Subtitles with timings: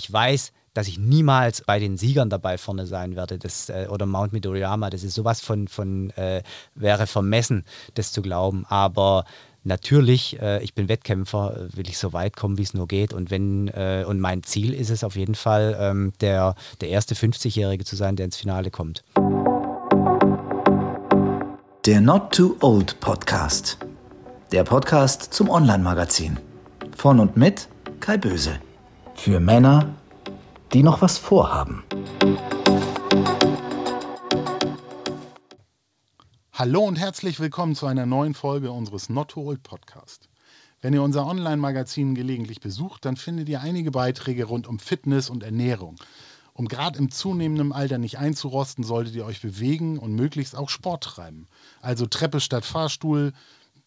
[0.00, 3.38] ich weiß, dass ich niemals bei den Siegern dabei vorne sein werde.
[3.38, 6.42] Das, äh, oder Mount Midoriyama, das ist sowas von, von äh,
[6.74, 7.64] wäre vermessen,
[7.94, 8.64] das zu glauben.
[8.68, 9.24] Aber
[9.62, 13.12] natürlich, äh, ich bin Wettkämpfer, äh, will ich so weit kommen, wie es nur geht.
[13.12, 17.14] Und wenn, äh, und mein Ziel ist es auf jeden Fall, ähm, der, der erste
[17.14, 19.04] 50-Jährige zu sein, der ins Finale kommt.
[21.84, 23.76] Der Not Too Old Podcast.
[24.52, 26.38] Der Podcast zum Online-Magazin.
[26.96, 27.68] Von und mit
[28.00, 28.60] Kai Böse.
[29.22, 29.96] Für Männer
[30.72, 31.84] die noch was vorhaben.
[36.54, 40.30] Hallo und herzlich willkommen zu einer neuen Folge unseres Not Old Podcast.
[40.80, 45.42] Wenn ihr unser Online-Magazin gelegentlich besucht, dann findet ihr einige Beiträge rund um Fitness und
[45.42, 45.96] Ernährung.
[46.54, 51.04] Um gerade im zunehmenden Alter nicht einzurosten, solltet ihr euch bewegen und möglichst auch Sport
[51.04, 51.46] treiben.
[51.82, 53.34] Also Treppe statt Fahrstuhl,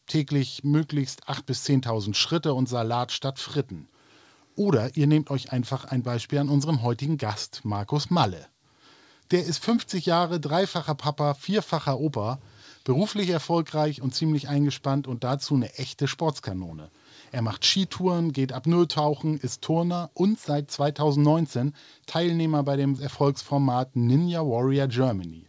[0.06, 3.88] täglich möglichst 8.000 bis 10.000 Schritte und Salat statt Fritten.
[4.56, 8.48] Oder ihr nehmt euch einfach ein Beispiel an unserem heutigen Gast, Markus Malle.
[9.32, 12.40] Der ist 50 Jahre, dreifacher Papa, vierfacher Opa,
[12.84, 16.92] beruflich erfolgreich und ziemlich eingespannt und dazu eine echte Sportskanone.
[17.32, 21.74] Er macht Skitouren, geht ab Null tauchen, ist Turner und seit 2019
[22.06, 25.48] Teilnehmer bei dem Erfolgsformat Ninja Warrior Germany.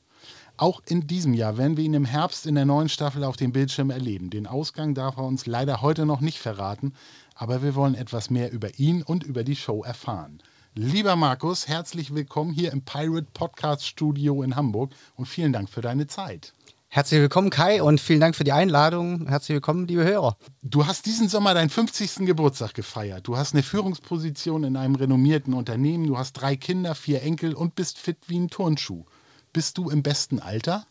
[0.57, 3.51] Auch in diesem Jahr werden wir ihn im Herbst in der neuen Staffel auf dem
[3.51, 4.31] Bildschirm erleben.
[4.31, 6.95] Den Ausgang darf er uns leider heute noch nicht verraten,
[7.35, 10.43] aber wir wollen etwas mehr über ihn und über die Show erfahren.
[10.75, 15.81] Lieber Markus, herzlich willkommen hier im Pirate Podcast Studio in Hamburg und vielen Dank für
[15.81, 16.53] deine Zeit.
[16.89, 19.27] Herzlich willkommen, Kai, und vielen Dank für die Einladung.
[19.27, 20.37] Herzlich willkommen, liebe Hörer.
[20.63, 22.27] Du hast diesen Sommer deinen 50.
[22.27, 23.27] Geburtstag gefeiert.
[23.27, 26.07] Du hast eine Führungsposition in einem renommierten Unternehmen.
[26.07, 29.05] Du hast drei Kinder, vier Enkel und bist fit wie ein Turnschuh.
[29.53, 30.87] Bist du im besten Alter?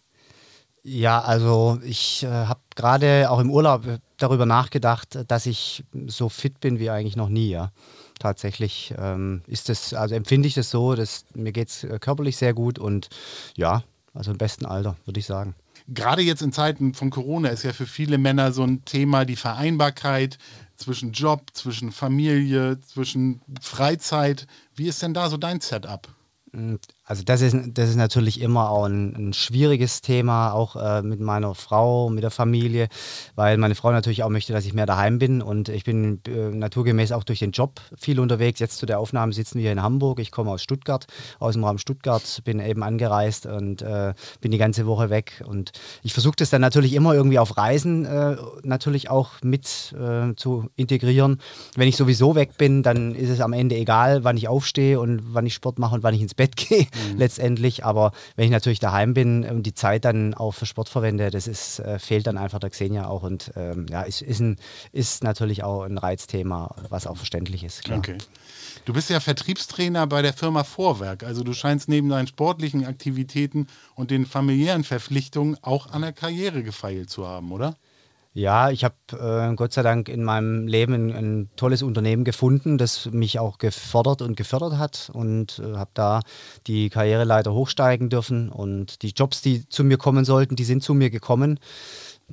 [0.84, 3.86] Ja, also ich äh, habe gerade auch im Urlaub
[4.24, 7.50] darüber nachgedacht, dass ich so fit bin wie eigentlich noch nie.
[7.50, 7.72] Ja.
[8.20, 12.38] Tatsächlich ähm, ist das, also empfinde ich das so, dass mir geht es äh, körperlich
[12.38, 13.10] sehr gut und
[13.56, 15.56] ja, also im besten Alter, würde ich sagen.
[15.88, 19.36] Gerade jetzt in Zeiten von Corona ist ja für viele Männer so ein Thema die
[19.36, 20.38] Vereinbarkeit
[20.78, 24.48] zwischen Job, zwischen Familie, zwischen Freizeit.
[24.76, 26.08] Wie ist denn da so dein Setup?
[27.06, 31.20] Also das ist, das ist natürlich immer auch ein, ein schwieriges Thema, auch äh, mit
[31.20, 32.88] meiner Frau, mit der Familie,
[33.36, 36.50] weil meine Frau natürlich auch möchte, dass ich mehr daheim bin und ich bin äh,
[36.50, 38.60] naturgemäß auch durch den Job viel unterwegs.
[38.60, 41.08] Jetzt zu der Aufnahme sitzen wir in Hamburg, ich komme aus Stuttgart,
[41.40, 45.72] aus dem Raum Stuttgart, bin eben angereist und äh, bin die ganze Woche weg und
[46.04, 50.70] ich versuche das dann natürlich immer irgendwie auf Reisen äh, natürlich auch mit äh, zu
[50.76, 51.42] integrieren.
[51.76, 55.34] Wenn ich sowieso weg bin, dann ist es am Ende egal, wann ich aufstehe und
[55.34, 57.18] wann ich Sport mache und wann ich ins Bett Bett gehe mhm.
[57.18, 57.86] letztendlich.
[57.86, 61.48] Aber wenn ich natürlich daheim bin und die Zeit dann auch für Sport verwende, das
[61.48, 63.24] ist, äh, fehlt dann einfach der Xenia auch.
[63.24, 64.58] Und ähm, ja, ist, ist, ein,
[64.92, 67.84] ist natürlich auch ein Reizthema, was auch verständlich ist.
[67.84, 68.00] Klar.
[68.00, 68.18] Okay.
[68.86, 71.24] Du bist ja Vertriebstrainer bei der Firma Vorwerk.
[71.24, 76.64] Also du scheinst neben deinen sportlichen Aktivitäten und den familiären Verpflichtungen auch an der Karriere
[76.64, 77.78] gefeilt zu haben, oder?
[78.36, 82.80] Ja, ich habe äh, Gott sei Dank in meinem Leben ein, ein, tolles Unternehmen gefunden,
[82.80, 86.22] das mich auch gefordert und gefördert hat und äh, habe da
[86.66, 90.96] die Karriereleiter hochsteigen dürfen und die Jobs, die zu mir kommen sollten, die sind zu
[90.96, 91.60] mir gekommen.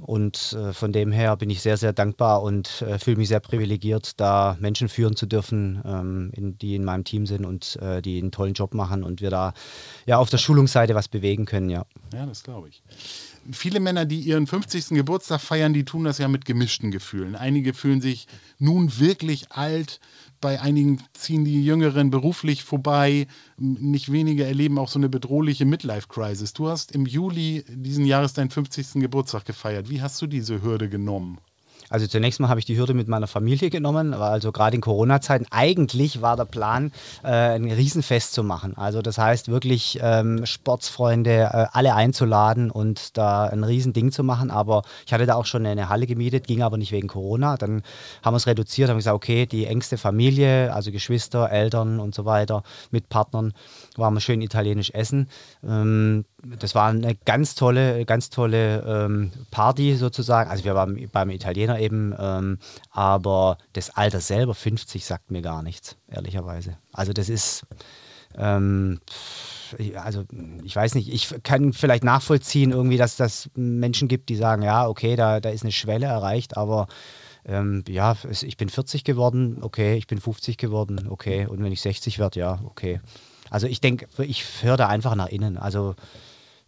[0.01, 3.41] Und äh, von dem her bin ich sehr, sehr dankbar und äh, fühle mich sehr
[3.41, 8.01] privilegiert, da Menschen führen zu dürfen, ähm, in, die in meinem Team sind und äh,
[8.01, 9.53] die einen tollen Job machen und wir da
[10.07, 11.85] ja auf der Schulungsseite was bewegen können, ja.
[12.15, 12.83] Ja, das glaube ich
[13.53, 14.89] viele Männer, die ihren 50.
[14.91, 17.37] Geburtstag feiern, die tun das ja mit gemischten Gefühlen.
[17.37, 18.27] Einige fühlen sich
[18.59, 20.01] nun wirklich alt,
[20.41, 23.27] bei einigen ziehen die Jüngeren beruflich vorbei.
[23.59, 26.55] Nicht wenige erleben auch so eine bedrohliche Midlife-Crisis.
[26.55, 28.95] Du hast im Juli diesen Jahres deinen 50.
[28.95, 29.91] Geburtstag gefeiert.
[29.91, 31.39] Wie hast du diese Hürde genommen?
[31.91, 35.47] Also zunächst mal habe ich die Hürde mit meiner Familie genommen, also gerade in Corona-Zeiten.
[35.51, 36.93] Eigentlich war der Plan,
[37.25, 38.77] äh, ein Riesenfest zu machen.
[38.77, 44.53] Also das heißt wirklich ähm, Sportsfreunde äh, alle einzuladen und da ein Riesending zu machen.
[44.53, 47.57] Aber ich hatte da auch schon eine Halle gemietet, ging aber nicht wegen Corona.
[47.57, 47.83] Dann
[48.23, 52.25] haben wir es reduziert, haben gesagt, okay, die engste Familie, also Geschwister, Eltern und so
[52.25, 52.63] weiter
[52.93, 53.53] mit Partnern,
[53.97, 55.29] waren wir schön italienisch essen.
[55.67, 60.51] Ähm, das war eine ganz tolle, ganz tolle ähm, Party sozusagen.
[60.51, 62.59] Also wir waren beim Italiener eben, ähm,
[62.91, 66.77] aber das Alter selber, 50, sagt mir gar nichts, ehrlicherweise.
[66.93, 67.67] Also das ist,
[68.37, 69.01] ähm,
[69.97, 70.25] also
[70.63, 74.87] ich weiß nicht, ich kann vielleicht nachvollziehen irgendwie, dass das Menschen gibt, die sagen, ja,
[74.87, 76.87] okay, da, da ist eine Schwelle erreicht, aber
[77.45, 81.81] ähm, ja, ich bin 40 geworden, okay, ich bin 50 geworden, okay, und wenn ich
[81.81, 83.01] 60 werde, ja, okay.
[83.51, 85.59] Also ich denke, ich höre da einfach nach innen.
[85.59, 85.97] Also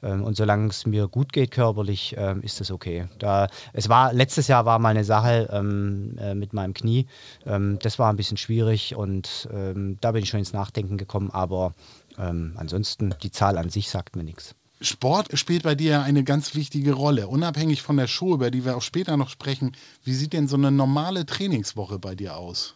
[0.08, 3.06] und solange es mir gut geht körperlich, ähm, ist das okay.
[3.18, 7.06] Da, es war, letztes Jahr war mal eine Sache ähm, äh, mit meinem Knie.
[7.46, 11.30] Ähm, das war ein bisschen schwierig und ähm, da bin ich schon ins Nachdenken gekommen,
[11.30, 11.74] aber
[12.18, 14.54] ähm, ansonsten, die Zahl an sich sagt mir nichts.
[14.80, 17.28] Sport spielt bei dir eine ganz wichtige Rolle.
[17.28, 20.56] Unabhängig von der Show, über die wir auch später noch sprechen, wie sieht denn so
[20.56, 22.74] eine normale Trainingswoche bei dir aus?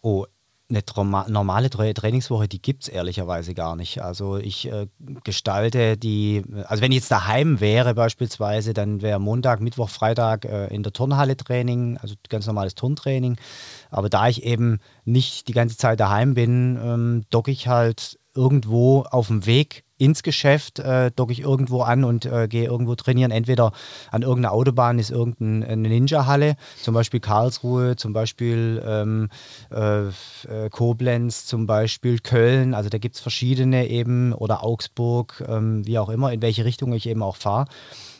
[0.00, 0.26] Oh,
[0.70, 0.82] eine
[1.28, 4.02] normale Trainingswoche, die gibt es ehrlicherweise gar nicht.
[4.02, 4.86] Also ich äh,
[5.24, 10.66] gestalte die, also wenn ich jetzt daheim wäre beispielsweise, dann wäre Montag, Mittwoch, Freitag äh,
[10.66, 13.38] in der Turnhalle Training, also ganz normales Turntraining.
[13.90, 19.02] Aber da ich eben nicht die ganze Zeit daheim bin, ähm, docke ich halt irgendwo
[19.02, 23.30] auf dem Weg ins Geschäft, äh, docke ich irgendwo an und äh, gehe irgendwo trainieren.
[23.30, 23.72] Entweder
[24.10, 29.28] an irgendeiner Autobahn ist irgendeine Ninja-Halle, zum Beispiel Karlsruhe, zum Beispiel ähm,
[29.70, 32.74] äh, äh Koblenz, zum Beispiel Köln.
[32.74, 36.92] Also da gibt es verschiedene eben oder Augsburg, ähm, wie auch immer, in welche Richtung
[36.92, 37.66] ich eben auch fahre.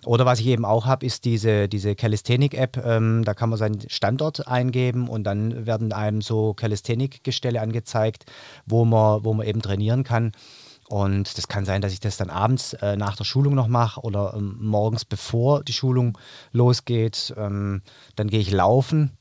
[0.05, 2.83] Oder was ich eben auch habe, ist diese, diese Calisthenic-App.
[2.85, 8.25] Ähm, da kann man seinen Standort eingeben und dann werden einem so Calisthenic-Gestelle angezeigt,
[8.67, 10.33] wo man, wo man eben trainieren kann.
[10.89, 14.01] Und das kann sein, dass ich das dann abends äh, nach der Schulung noch mache
[14.01, 16.17] oder ähm, morgens bevor die Schulung
[16.53, 17.35] losgeht.
[17.37, 17.83] Ähm,
[18.17, 19.13] dann gehe ich laufen.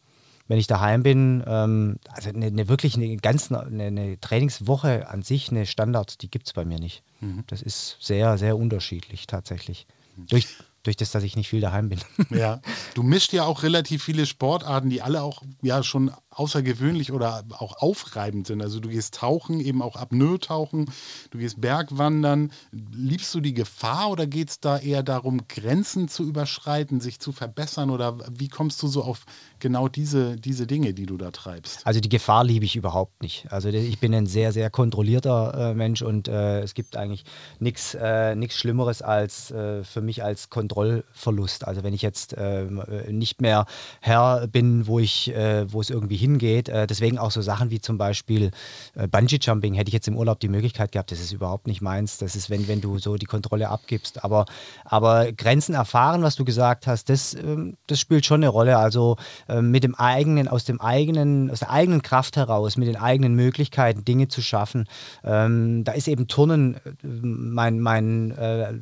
[0.48, 5.22] Wenn ich daheim bin, ähm, also eine, eine, wirklich eine ganz eine, eine, Trainingswoche an
[5.22, 7.04] sich, eine Standard, die gibt es bei mir nicht.
[7.20, 7.44] Mhm.
[7.48, 9.88] Das ist sehr, sehr unterschiedlich tatsächlich.
[10.16, 10.28] Mhm.
[10.28, 10.48] Durch,
[10.84, 12.00] durch das, dass ich nicht viel daheim bin.
[12.30, 12.62] Ja,
[12.94, 17.78] du mischst ja auch relativ viele Sportarten, die alle auch ja schon außergewöhnlich oder auch
[17.78, 18.62] aufreibend sind.
[18.62, 20.90] Also du gehst tauchen, eben auch Apnoe-tauchen,
[21.32, 22.52] du gehst Bergwandern.
[22.72, 27.32] Liebst du die Gefahr oder geht es da eher darum, Grenzen zu überschreiten, sich zu
[27.32, 29.26] verbessern oder wie kommst du so auf
[29.60, 31.86] genau diese, diese Dinge, die du da treibst?
[31.86, 33.52] Also die Gefahr liebe ich überhaupt nicht.
[33.52, 37.24] Also ich bin ein sehr, sehr kontrollierter äh, Mensch und äh, es gibt eigentlich
[37.60, 41.68] nichts äh, Schlimmeres als äh, für mich als Kontrollverlust.
[41.68, 43.66] Also wenn ich jetzt ähm, äh, nicht mehr
[44.02, 46.70] Herr bin, wo ich, äh, wo es irgendwie hin hingeht.
[46.70, 48.52] Äh, deswegen auch so Sachen wie zum Beispiel
[48.96, 51.12] äh, Bungee Jumping hätte ich jetzt im Urlaub die Möglichkeit gehabt.
[51.12, 52.18] Das ist überhaupt nicht meins.
[52.18, 54.24] Das ist, wenn, wenn du so die Kontrolle abgibst.
[54.24, 54.46] Aber,
[54.84, 58.78] aber Grenzen erfahren, was du gesagt hast, das, ähm, das spielt schon eine Rolle.
[58.78, 59.16] Also
[59.48, 63.36] äh, mit dem eigenen, aus dem eigenen, aus der eigenen Kraft heraus, mit den eigenen
[63.36, 64.88] Möglichkeiten Dinge zu schaffen.
[65.24, 68.08] Ähm, da ist eben Turnen äh, mein, mein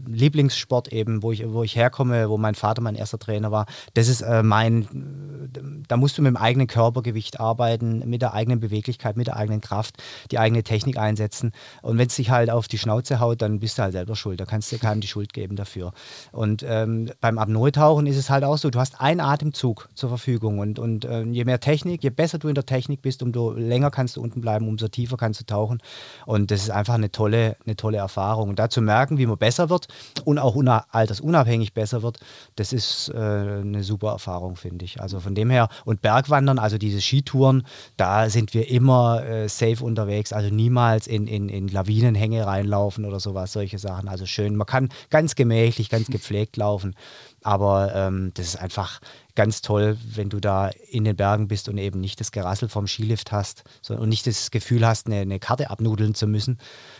[0.07, 3.65] Lieblingssport eben, wo ich, wo ich herkomme, wo mein Vater mein erster Trainer war.
[3.93, 5.44] Das ist mein,
[5.87, 9.61] da musst du mit dem eigenen Körpergewicht arbeiten, mit der eigenen Beweglichkeit, mit der eigenen
[9.61, 10.01] Kraft,
[10.31, 11.51] die eigene Technik einsetzen.
[11.81, 14.39] Und wenn es sich halt auf die Schnauze haut, dann bist du halt selber schuld.
[14.39, 15.93] Da kannst du keinem die Schuld geben dafür.
[16.31, 20.59] Und ähm, beim Apnoe-Tauchen ist es halt auch so, du hast einen Atemzug zur Verfügung
[20.59, 23.91] und, und äh, je mehr Technik, je besser du in der Technik bist, umso länger
[23.91, 25.79] kannst du unten bleiben, umso tiefer kannst du tauchen.
[26.25, 28.49] Und das ist einfach eine tolle, eine tolle Erfahrung.
[28.49, 29.87] Und da zu merken, wie man besser wird
[30.23, 30.55] und auch
[30.91, 32.19] altersunabhängig besser wird,
[32.55, 35.01] das ist äh, eine super Erfahrung, finde ich.
[35.01, 37.63] Also von dem her, und Bergwandern, also diese Ski Skitouren,
[37.97, 43.19] da sind wir immer äh, safe unterwegs, also niemals in, in, in Lawinenhänge reinlaufen oder
[43.19, 44.09] sowas, solche Sachen.
[44.09, 46.95] Also schön, man kann ganz gemächlich, ganz gepflegt laufen,
[47.41, 48.99] aber ähm, das ist einfach
[49.35, 52.87] ganz toll, wenn du da in den Bergen bist und eben nicht das Gerassel vom
[52.87, 56.59] Skilift hast und nicht das Gefühl hast, eine, eine Karte abnudeln zu müssen,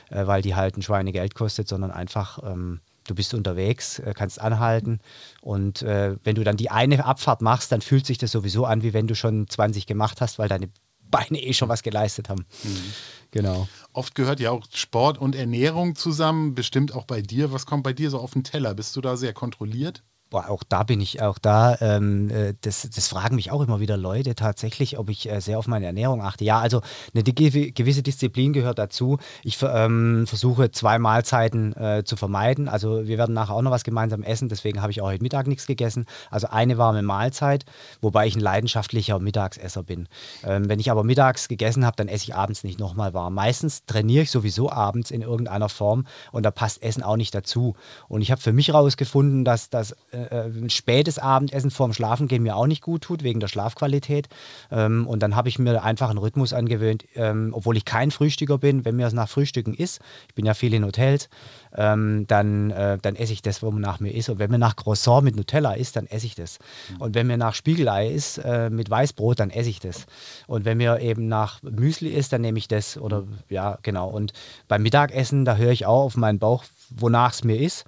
[0.09, 4.39] äh, weil die halt ein Schweinegeld kostet, sondern einfach ähm, du bist unterwegs, äh, kannst
[4.39, 4.99] anhalten
[5.41, 8.83] und äh, wenn du dann die eine Abfahrt machst, dann fühlt sich das sowieso an,
[8.83, 10.69] wie wenn du schon 20 gemacht hast, weil deine
[11.11, 12.45] Beine eh schon was geleistet haben.
[12.63, 12.93] Mhm.
[13.31, 13.67] Genau.
[13.93, 17.51] Oft gehört ja auch Sport und Ernährung zusammen, bestimmt auch bei dir.
[17.53, 18.73] Was kommt bei dir so auf den Teller?
[18.73, 20.03] Bist du da sehr kontrolliert?
[20.35, 23.79] Boah, auch da bin ich, auch da, ähm, äh, das, das fragen mich auch immer
[23.79, 26.43] wieder Leute tatsächlich, ob ich äh, sehr auf meine Ernährung achte.
[26.43, 26.81] Ja, also
[27.13, 29.17] eine gewisse Disziplin gehört dazu.
[29.43, 32.67] Ich ähm, versuche zwei Mahlzeiten äh, zu vermeiden.
[32.67, 35.47] Also wir werden nachher auch noch was gemeinsam essen, deswegen habe ich auch heute Mittag
[35.47, 36.05] nichts gegessen.
[36.29, 37.63] Also eine warme Mahlzeit,
[38.01, 40.09] wobei ich ein leidenschaftlicher Mittagsesser bin.
[40.43, 43.35] Ähm, wenn ich aber mittags gegessen habe, dann esse ich abends nicht nochmal warm.
[43.35, 47.77] Meistens trainiere ich sowieso abends in irgendeiner Form und da passt Essen auch nicht dazu.
[48.09, 52.55] Und ich habe für mich herausgefunden, dass das äh, ein spätes Abendessen vorm Schlafengehen mir
[52.55, 54.27] auch nicht gut tut, wegen der Schlafqualität.
[54.71, 58.57] Ähm, und dann habe ich mir einfach einen Rhythmus angewöhnt, ähm, obwohl ich kein Frühstücker
[58.57, 61.29] bin, wenn mir es nach Frühstücken ist, ich bin ja viel in Hotels,
[61.75, 64.29] ähm, dann, äh, dann esse ich das, wo man nach mir ist.
[64.29, 66.59] Und wenn mir nach Croissant mit Nutella ist, dann esse ich das.
[66.91, 67.01] Mhm.
[67.01, 70.05] Und wenn mir nach Spiegelei ist äh, mit Weißbrot, dann esse ich das.
[70.47, 72.97] Und wenn mir eben nach Müsli ist, dann nehme ich das.
[72.97, 74.09] Oder ja, genau.
[74.09, 74.33] Und
[74.67, 77.85] beim Mittagessen, da höre ich auch auf meinen Bauch, wonach es mir ist.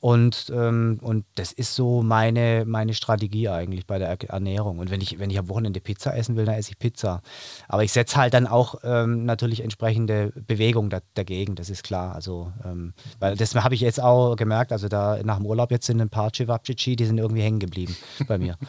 [0.00, 4.78] Und, ähm, und das ist so meine, meine Strategie eigentlich bei der Ernährung.
[4.78, 7.20] Und wenn ich, wenn ich am Wochenende Pizza essen will, dann esse ich Pizza.
[7.66, 12.14] Aber ich setze halt dann auch ähm, natürlich entsprechende Bewegung da, dagegen, das ist klar.
[12.14, 15.86] Also, ähm, weil das habe ich jetzt auch gemerkt, also da nach dem Urlaub jetzt
[15.86, 17.96] sind ein paar Cevapcici, die sind irgendwie hängen geblieben
[18.28, 18.56] bei mir.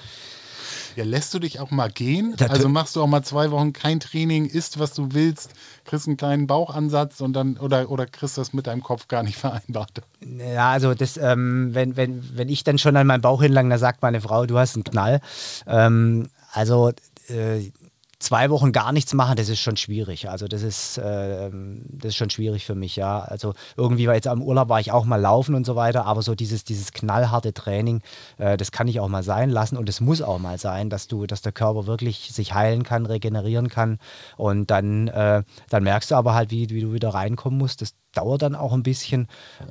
[0.95, 2.35] Ja, lässt du dich auch mal gehen?
[2.49, 5.51] Also machst du auch mal zwei Wochen kein Training, isst, was du willst,
[5.89, 9.37] kriegst einen kleinen Bauchansatz und dann oder, oder kriegst das mit deinem Kopf gar nicht
[9.37, 10.03] vereinbart?
[10.21, 13.79] Ja, also das, ähm, wenn, wenn, wenn ich dann schon an meinen Bauch hinlang, dann
[13.79, 15.19] sagt meine Frau, du hast einen Knall.
[15.65, 16.91] Ähm, also
[17.27, 17.71] äh,
[18.19, 20.29] zwei Wochen gar nichts machen, das ist schon schwierig.
[20.29, 23.19] Also das ist, äh, das ist schon schwierig für mich, ja.
[23.19, 26.21] Also irgendwie war jetzt am Urlaub war ich auch mal laufen und so weiter, aber
[26.21, 28.01] so dieses, dieses knallharte Training,
[28.37, 31.07] äh, das kann ich auch mal sein lassen und es muss auch mal sein, dass
[31.07, 33.99] du, dass der Körper wirklich sich heilen kann, regenerieren kann
[34.35, 37.81] und dann, äh, dann merkst du aber halt, wie, wie du wieder reinkommen musst.
[37.81, 39.27] Das, dauert dann auch ein bisschen,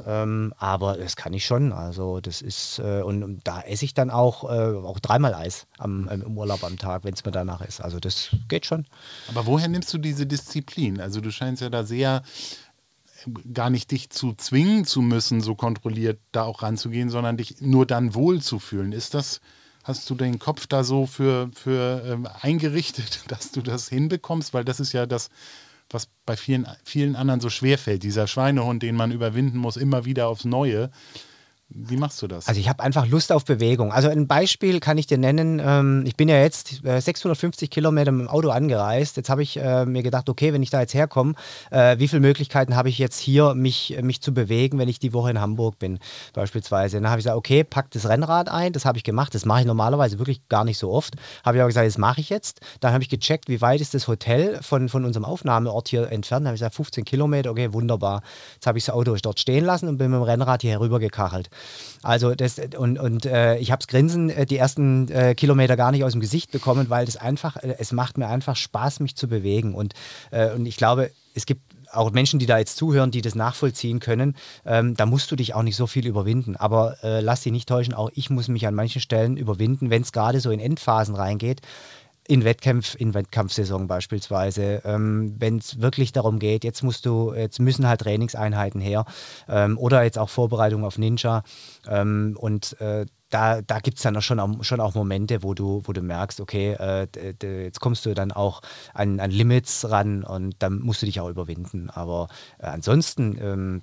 [0.06, 1.72] ähm, aber das kann ich schon.
[1.72, 5.66] Also das ist, äh, und, und, da esse ich dann auch, äh, auch dreimal Eis
[5.78, 7.80] am, im Urlaub am Tag, wenn es mir danach ist.
[7.80, 8.86] Also das geht schon.
[9.28, 11.00] Aber woher nimmst du diese Disziplin?
[11.00, 12.22] Also du scheinst ja da sehr
[13.26, 17.60] äh, gar nicht dich zu zwingen zu müssen, so kontrolliert da auch ranzugehen, sondern dich
[17.60, 18.92] nur dann wohlzufühlen.
[18.92, 19.40] Ist das,
[19.82, 24.54] hast du den Kopf da so für, für ähm, eingerichtet, dass du das hinbekommst?
[24.54, 25.28] Weil das ist ja das,
[25.90, 28.02] was bei vielen, vielen anderen so schwer fällt.
[28.02, 30.90] Dieser Schweinehund, den man überwinden muss, immer wieder aufs Neue.
[31.70, 32.48] Wie machst du das?
[32.48, 33.92] Also ich habe einfach Lust auf Bewegung.
[33.92, 35.60] Also ein Beispiel kann ich dir nennen.
[35.62, 39.18] Ähm, ich bin ja jetzt 650 äh, Kilometer mit dem Auto angereist.
[39.18, 41.34] Jetzt habe ich äh, mir gedacht, okay, wenn ich da jetzt herkomme,
[41.70, 45.12] äh, wie viele Möglichkeiten habe ich jetzt hier, mich, mich zu bewegen, wenn ich die
[45.12, 45.98] Woche in Hamburg bin,
[46.32, 46.96] beispielsweise.
[46.96, 48.72] Dann habe ich gesagt, okay, pack das Rennrad ein.
[48.72, 49.34] Das habe ich gemacht.
[49.34, 51.16] Das mache ich normalerweise wirklich gar nicht so oft.
[51.44, 52.60] Habe ich aber gesagt, das mache ich jetzt.
[52.80, 56.44] Dann habe ich gecheckt, wie weit ist das Hotel von, von unserem Aufnahmeort hier entfernt.
[56.44, 57.50] Dann habe ich gesagt, 15 Kilometer.
[57.50, 58.22] Okay, wunderbar.
[58.54, 60.98] Jetzt habe ich das Auto dort stehen lassen und bin mit dem Rennrad hier herüber
[60.98, 61.50] gekachelt.
[62.02, 65.90] Also das und, und äh, ich habe das Grinsen äh, die ersten äh, Kilometer gar
[65.90, 69.16] nicht aus dem Gesicht bekommen, weil das einfach, äh, es macht mir einfach Spaß, mich
[69.16, 69.74] zu bewegen.
[69.74, 69.94] Und,
[70.30, 71.62] äh, und ich glaube, es gibt
[71.92, 74.36] auch Menschen, die da jetzt zuhören, die das nachvollziehen können,
[74.66, 76.56] ähm, da musst du dich auch nicht so viel überwinden.
[76.56, 80.02] Aber äh, lass dich nicht täuschen, auch ich muss mich an manchen Stellen überwinden, wenn
[80.02, 81.62] es gerade so in Endphasen reingeht
[82.28, 87.58] in Wettkampf, in Wettkampfsaison beispielsweise, ähm, wenn es wirklich darum geht, jetzt musst du, jetzt
[87.58, 89.06] müssen halt Trainingseinheiten her
[89.48, 91.42] ähm, oder jetzt auch Vorbereitung auf Ninja.
[91.88, 95.54] Ähm, und äh, da, da gibt es dann auch schon, auch schon auch Momente, wo
[95.54, 97.06] du, wo du merkst, okay, äh,
[97.42, 98.60] jetzt kommst du dann auch
[98.92, 101.88] an, an Limits ran und dann musst du dich auch überwinden.
[101.88, 103.82] Aber äh, ansonsten ähm,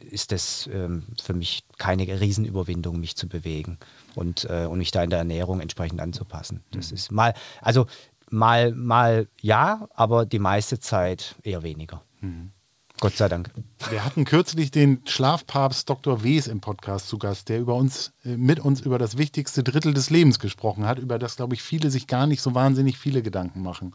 [0.00, 3.78] ist das ähm, für mich keine Riesenüberwindung, mich zu bewegen
[4.14, 6.62] und, äh, und mich da in der Ernährung entsprechend anzupassen.
[6.72, 6.94] Das mhm.
[6.96, 7.86] ist mal, also
[8.30, 12.02] mal, mal ja, aber die meiste Zeit eher weniger.
[12.20, 12.52] Mhm.
[13.00, 13.50] Gott sei Dank.
[13.88, 16.22] Wir hatten kürzlich den Schlafpapst Dr.
[16.22, 19.94] Wes im Podcast zu Gast, der über uns, äh, mit uns über das wichtigste Drittel
[19.94, 23.22] des Lebens gesprochen hat, über das, glaube ich, viele sich gar nicht so wahnsinnig viele
[23.22, 23.94] Gedanken machen.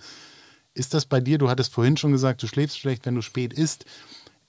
[0.73, 3.53] Ist das bei dir, du hattest vorhin schon gesagt, du schläfst schlecht, wenn du spät
[3.53, 3.85] isst.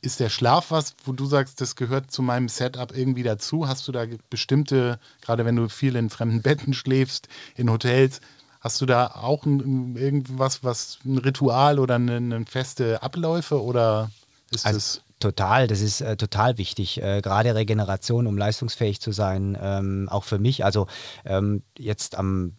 [0.07, 3.67] Ist der Schlaf was, wo du sagst, das gehört zu meinem Setup irgendwie dazu?
[3.67, 8.21] Hast du da bestimmte, gerade wenn du viel in fremden Betten schläfst, in Hotels,
[8.61, 14.13] hast du da auch ein, irgendwas, was ein Ritual oder eine, eine feste Abläufe oder
[14.53, 15.03] ist also, das?
[15.19, 17.03] Total, das ist äh, total wichtig.
[17.03, 20.65] Äh, Gerade Regeneration, um leistungsfähig zu sein, ähm, auch für mich.
[20.65, 20.87] Also
[21.25, 22.53] ähm, jetzt am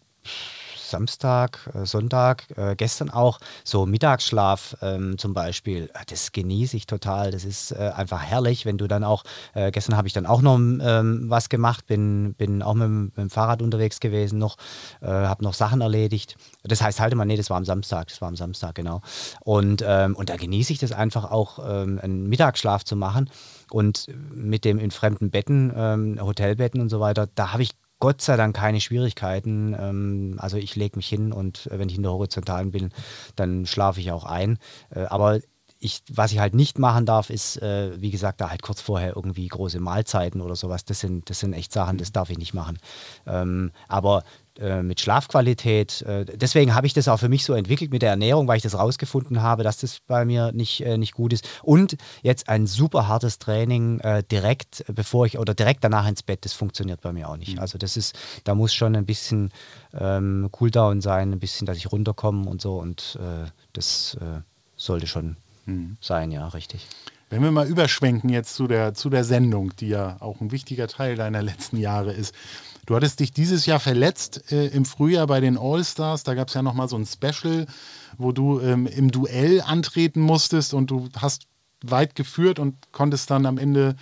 [0.88, 6.86] Samstag, äh, Sonntag, äh, gestern auch, so Mittagsschlaf ähm, zum Beispiel, äh, das genieße ich
[6.86, 7.30] total.
[7.30, 10.56] Das ist äh, einfach herrlich, wenn du dann auch, gestern habe ich dann auch noch
[10.56, 14.56] ähm, was gemacht, bin, bin auch mit, mit, dem Fahrrad unterwegs gewesen noch,
[15.00, 16.36] habe noch Sachen erledigt.
[16.62, 19.00] Das heißt, halte mal, nee, das war am Samstag, das war am Samstag, genau.
[19.40, 23.30] Und, ähm, und da genieße ich das einfach auch, einen Mittagsschlaf zu machen.
[23.70, 28.36] Und mit dem in fremden Betten, Hotelbetten und so weiter, da habe ich Gott sei
[28.36, 29.74] Dank keine Schwierigkeiten.
[29.78, 32.90] Ähm, also ich lege mich hin und äh, wenn ich in der Horizontalen bin,
[33.36, 34.58] dann schlafe ich auch ein.
[34.90, 35.40] Äh, aber
[35.80, 39.14] ich, was ich halt nicht machen darf, ist, äh, wie gesagt, da halt kurz vorher
[39.14, 40.84] irgendwie große Mahlzeiten oder sowas.
[40.84, 42.78] Das sind, das sind echt Sachen, das darf ich nicht machen.
[43.26, 44.24] Ähm, aber
[44.82, 46.02] mit Schlafqualität.
[46.02, 48.62] Äh, deswegen habe ich das auch für mich so entwickelt mit der Ernährung, weil ich
[48.62, 51.48] das rausgefunden habe, dass das bei mir nicht, äh, nicht gut ist.
[51.62, 56.44] Und jetzt ein super hartes Training äh, direkt, bevor ich oder direkt danach ins Bett,
[56.44, 57.54] das funktioniert bei mir auch nicht.
[57.54, 57.60] Mhm.
[57.60, 59.50] Also das ist, da muss schon ein bisschen
[59.94, 62.78] ähm, Cooldown sein, ein bisschen, dass ich runterkomme und so.
[62.78, 64.16] Und äh, das
[64.76, 65.36] sollte schon
[65.66, 65.96] mhm.
[66.00, 66.86] sein, ja, richtig.
[67.30, 70.88] Wenn wir mal überschwenken jetzt zu der, zu der Sendung, die ja auch ein wichtiger
[70.88, 72.34] Teil deiner letzten Jahre ist.
[72.88, 76.22] Du hattest dich dieses Jahr verletzt äh, im Frühjahr bei den All-Stars.
[76.22, 77.66] Da gab es ja nochmal so ein Special,
[78.16, 81.48] wo du ähm, im Duell antreten musstest und du hast
[81.82, 83.94] weit geführt und konntest dann am Ende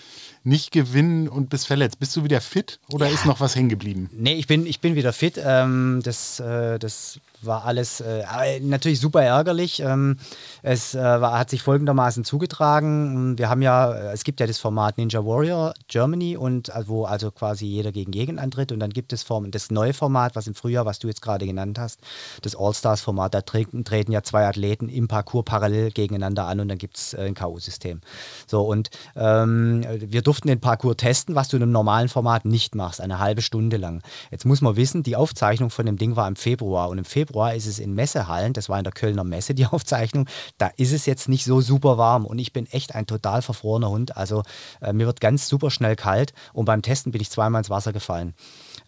[0.45, 1.99] nicht gewinnen und bist verletzt.
[1.99, 3.12] Bist du wieder fit oder ja.
[3.12, 4.09] ist noch was hängen geblieben?
[4.12, 5.35] Nee, ich bin, ich bin wieder fit.
[5.45, 9.81] Ähm, das, äh, das war alles äh, natürlich super ärgerlich.
[9.81, 10.19] Ähm,
[10.62, 13.38] es äh, war, hat sich folgendermaßen zugetragen.
[13.38, 17.31] Wir haben ja, es gibt ja das Format Ninja Warrior Germany und äh, wo also
[17.31, 20.55] quasi jeder gegen jeden antritt und dann gibt es Form, das neue Format, was im
[20.55, 22.00] Frühjahr, was du jetzt gerade genannt hast,
[22.43, 26.78] das All-Stars-Format, da treten, treten, ja zwei Athleten im Parcours parallel gegeneinander an und dann
[26.78, 28.00] gibt es äh, ein K.O.-System.
[28.47, 32.75] So und ähm, wir durften den Parcours testen, was du in einem normalen Format nicht
[32.75, 34.02] machst, eine halbe Stunde lang.
[34.31, 37.36] Jetzt muss man wissen, die Aufzeichnung von dem Ding war im Februar und im Februar
[37.45, 40.28] ist es in Messehallen, das war in der Kölner Messe die Aufzeichnung,
[40.59, 43.90] da ist es jetzt nicht so super warm und ich bin echt ein total verfrorener
[43.90, 44.43] Hund, also
[44.81, 47.93] äh, mir wird ganz super schnell kalt und beim Testen bin ich zweimal ins Wasser
[47.93, 48.35] gefallen.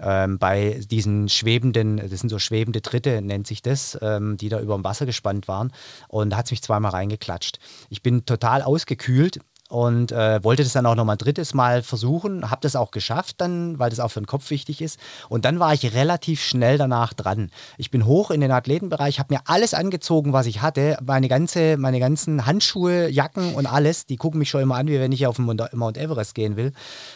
[0.00, 4.60] Ähm, bei diesen schwebenden, das sind so schwebende Tritte, nennt sich das, ähm, die da
[4.60, 5.72] über dem Wasser gespannt waren.
[6.08, 7.58] Und da hat es mich zweimal reingeklatscht.
[7.90, 12.50] Ich bin total ausgekühlt und äh, wollte das dann auch nochmal ein drittes Mal versuchen,
[12.50, 14.98] habe das auch geschafft dann, weil das auch für den Kopf wichtig ist.
[15.28, 17.50] Und dann war ich relativ schnell danach dran.
[17.76, 21.76] Ich bin hoch in den Athletenbereich, habe mir alles angezogen, was ich hatte, meine, ganze,
[21.76, 25.26] meine ganzen Handschuhe, Jacken und alles, die gucken mich schon immer an, wie wenn ich
[25.26, 26.72] auf den Mount Everest gehen will.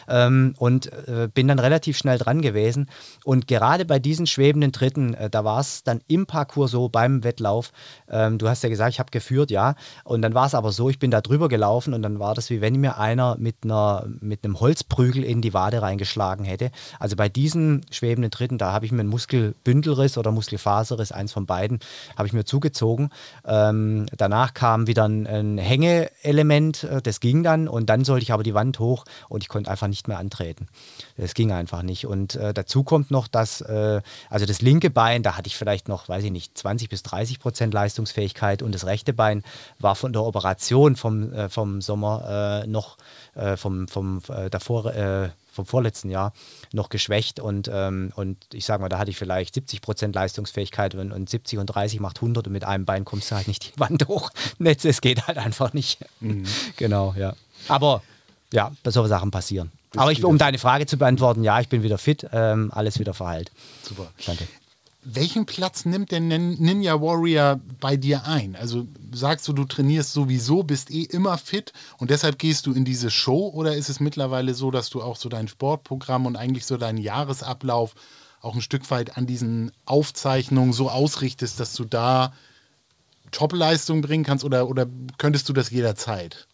[0.07, 2.87] Ähm, und äh, bin dann relativ schnell dran gewesen.
[3.23, 7.23] Und gerade bei diesen schwebenden Tritten, äh, da war es dann im Parcours so beim
[7.23, 7.71] Wettlauf,
[8.09, 9.73] ähm, du hast ja gesagt, ich habe geführt, ja.
[10.03, 12.42] Und dann war es aber so, ich bin da drüber gelaufen und dann war das
[12.43, 16.71] das, wie wenn mir einer mit, einer, mit einem Holzprügel in die Wade reingeschlagen hätte.
[16.99, 21.45] Also bei diesen schwebenden Tritten, da habe ich mir einen Muskelbündelriss oder Muskelfaserriss, eins von
[21.45, 21.79] beiden,
[22.17, 23.11] habe ich mir zugezogen.
[23.45, 28.33] Ähm, danach kam wieder ein, ein Hängeelement, äh, das ging dann und dann sollte ich
[28.33, 30.67] aber die Wand hoch und ich konnte einfach nicht mehr antreten.
[31.17, 32.05] Das ging einfach nicht.
[32.05, 35.87] Und äh, dazu kommt noch, dass, äh, also das linke Bein, da hatte ich vielleicht
[35.87, 39.43] noch, weiß ich nicht, 20 bis 30 Prozent Leistungsfähigkeit und das rechte Bein
[39.79, 42.97] war von der Operation vom, äh, vom Sommer äh, noch
[43.35, 46.33] äh, vom, vom äh, davor äh, vom vorletzten Jahr
[46.71, 50.95] noch geschwächt und, ähm, und ich sage mal, da hatte ich vielleicht 70 Prozent Leistungsfähigkeit
[50.95, 53.63] und, und 70 und 30 macht 100 und mit einem Bein kommst du halt nicht
[53.75, 54.31] die Wand hoch.
[54.59, 55.99] Es geht halt einfach nicht.
[56.19, 56.43] Mhm.
[56.77, 57.33] Genau, ja.
[57.67, 58.01] Aber
[58.51, 59.71] ja, solche Sachen passieren.
[59.95, 63.13] Aber ich, um deine Frage zu beantworten, ja, ich bin wieder fit, ähm, alles wieder
[63.13, 63.51] verheilt.
[63.83, 64.07] Super.
[64.25, 64.47] Danke.
[65.05, 68.55] Welchen Platz nimmt der Ninja Warrior bei dir ein?
[68.55, 72.85] Also sagst du, du trainierst sowieso, bist eh immer fit und deshalb gehst du in
[72.85, 76.65] diese Show oder ist es mittlerweile so, dass du auch so dein Sportprogramm und eigentlich
[76.65, 77.95] so deinen Jahresablauf
[78.41, 82.33] auch ein Stück weit an diesen Aufzeichnungen so ausrichtest, dass du da
[83.31, 84.85] Topleistung bringen kannst oder, oder
[85.17, 86.47] könntest du das jederzeit?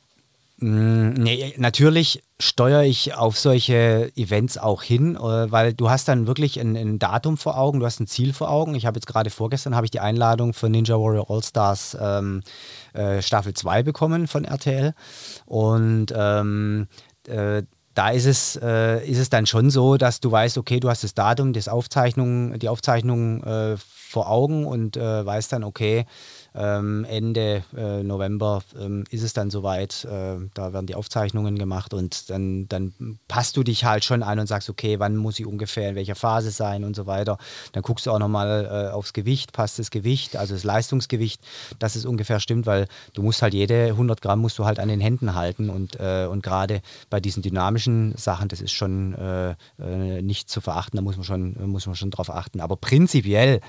[0.61, 6.27] Mm, nee, natürlich steuere ich auf solche Events auch hin, äh, weil du hast dann
[6.27, 8.75] wirklich ein, ein Datum vor Augen, du hast ein Ziel vor Augen.
[8.75, 12.41] Ich habe jetzt gerade vorgestern habe ich die Einladung für Ninja Warrior All Stars ähm,
[12.93, 14.93] äh, Staffel 2 bekommen von RTL
[15.45, 16.87] und ähm,
[17.27, 20.89] äh, da ist es, äh, ist es dann schon so, dass du weißt, okay, du
[20.89, 26.05] hast das Datum, das Aufzeichnung, die Aufzeichnung äh, vor Augen und äh, weißt dann, okay,
[26.55, 30.05] ähm, Ende äh, November ähm, ist es dann soweit.
[30.05, 32.93] Äh, da werden die Aufzeichnungen gemacht und dann, dann
[33.27, 36.15] passt du dich halt schon an und sagst, okay, wann muss ich ungefähr in welcher
[36.15, 37.37] Phase sein und so weiter.
[37.73, 41.41] Dann guckst du auch nochmal äh, aufs Gewicht, passt das Gewicht, also das Leistungsgewicht,
[41.77, 44.89] dass es ungefähr stimmt, weil du musst halt jede 100 Gramm musst du halt an
[44.89, 49.51] den Händen halten und, äh, und gerade bei diesen dynamischen Sachen, das ist schon äh,
[49.79, 52.61] äh, nicht zu verachten, da muss man schon, muss man schon drauf achten.
[52.61, 53.61] Aber prinzipiell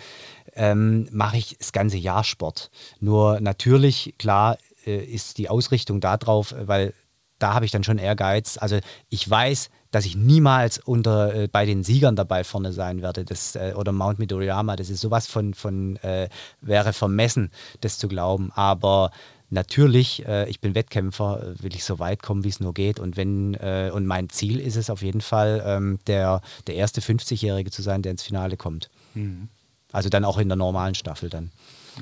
[0.54, 2.70] ähm, mache ich das ganze Jahr Sport.
[3.00, 6.94] Nur natürlich, klar, äh, ist die Ausrichtung darauf, weil
[7.38, 8.58] da habe ich dann schon Ehrgeiz.
[8.58, 13.24] Also ich weiß, dass ich niemals unter äh, bei den Siegern dabei vorne sein werde.
[13.24, 16.28] Das, äh, oder Mount Midoriyama, das ist sowas von, von äh,
[16.60, 18.52] wäre vermessen, das zu glauben.
[18.54, 19.10] Aber
[19.48, 23.00] natürlich, äh, ich bin Wettkämpfer, äh, will ich so weit kommen, wie es nur geht.
[23.00, 27.70] Und wenn, und mein Ziel ist es auf jeden Fall, ähm, der, der erste 50-Jährige
[27.70, 28.90] zu sein, der ins Finale kommt.
[29.14, 29.48] Mhm.
[29.92, 31.50] Also dann auch in der normalen Staffel dann.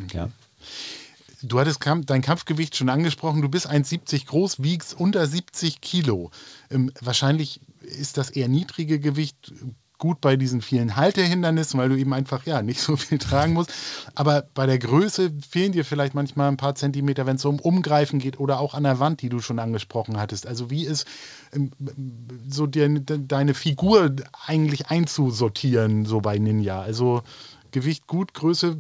[0.05, 0.17] Okay.
[0.19, 0.29] Ja.
[1.43, 3.43] Du hattest dein Kampfgewicht schon angesprochen.
[3.43, 6.31] Du bist 1,70 groß, wiegst unter 70 Kilo.
[6.69, 9.53] Ähm, wahrscheinlich ist das eher niedrige Gewicht
[9.99, 13.73] gut bei diesen vielen Haltehindernissen, weil du eben einfach ja nicht so viel tragen musst.
[14.15, 18.19] Aber bei der Größe fehlen dir vielleicht manchmal ein paar Zentimeter, wenn es um Umgreifen
[18.19, 20.47] geht oder auch an der Wand, die du schon angesprochen hattest.
[20.47, 21.07] Also wie ist
[21.53, 21.73] ähm,
[22.49, 24.15] so dir, deine Figur
[24.47, 26.81] eigentlich einzusortieren so bei Ninja?
[26.81, 27.23] Also
[27.71, 28.79] Gewicht gut, Größe,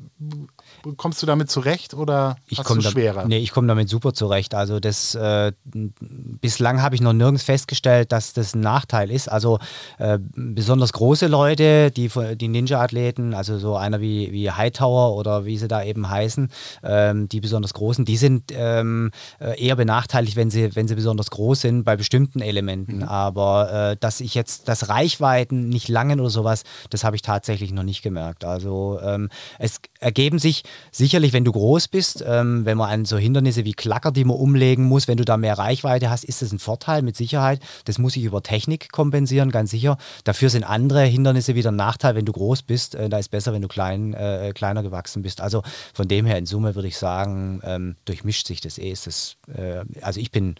[0.97, 3.27] kommst du damit zurecht oder ich hast du da, schwerer?
[3.27, 4.55] Nee, ich komme damit super zurecht.
[4.55, 9.31] Also das äh, bislang habe ich noch nirgends festgestellt, dass das ein Nachteil ist.
[9.31, 9.59] Also
[9.99, 15.59] äh, besonders große Leute, die, die Ninja-Athleten, also so einer wie, wie Hightower oder wie
[15.59, 16.51] sie da eben heißen,
[16.83, 21.31] ähm, die besonders großen, die sind ähm, äh, eher benachteiligt, wenn sie, wenn sie besonders
[21.31, 22.99] groß sind bei bestimmten Elementen.
[22.99, 23.03] Mhm.
[23.05, 27.73] Aber äh, dass ich jetzt das Reichweiten nicht langen oder sowas, das habe ich tatsächlich
[27.73, 28.45] noch nicht gemerkt.
[28.45, 29.29] Also ähm,
[29.59, 30.58] es ergeben sich
[30.91, 34.37] sicherlich, wenn du groß bist, ähm, wenn man an so Hindernisse wie Klacker, die man
[34.37, 37.61] umlegen muss, wenn du da mehr Reichweite hast, ist das ein Vorteil mit Sicherheit.
[37.85, 39.99] Das muss ich über Technik kompensieren, ganz sicher.
[40.25, 42.95] Dafür sind andere Hindernisse wieder ein Nachteil, wenn du groß bist.
[42.95, 45.41] Äh, da ist besser, wenn du klein, äh, kleiner gewachsen bist.
[45.41, 45.63] Also
[45.95, 48.91] von dem her in Summe würde ich sagen, ähm, durchmischt sich das eh.
[48.91, 50.57] Ist das, äh, also ich bin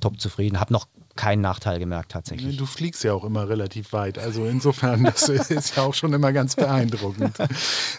[0.00, 2.56] top zufrieden, habe noch keinen Nachteil gemerkt tatsächlich.
[2.56, 4.18] Du fliegst ja auch immer relativ weit.
[4.18, 7.36] Also insofern, das ist ja auch schon immer ganz beeindruckend.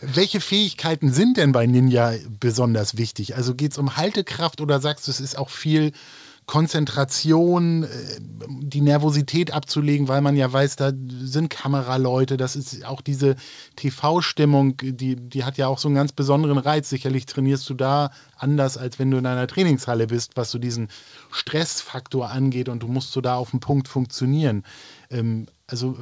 [0.02, 3.36] Welche Fähigkeiten sind denn bei Ninja besonders wichtig?
[3.36, 5.92] Also geht es um Haltekraft oder sagst du, es ist auch viel
[6.46, 7.88] Konzentration, äh,
[8.62, 13.36] die Nervosität abzulegen, weil man ja weiß, da sind Kameraleute, das ist auch diese
[13.76, 16.90] TV-Stimmung, die, die hat ja auch so einen ganz besonderen Reiz.
[16.90, 20.90] Sicherlich trainierst du da anders, als wenn du in einer Trainingshalle bist, was so diesen
[21.32, 24.64] Stressfaktor angeht und du musst so da auf den Punkt funktionieren.
[25.10, 25.98] Ähm, also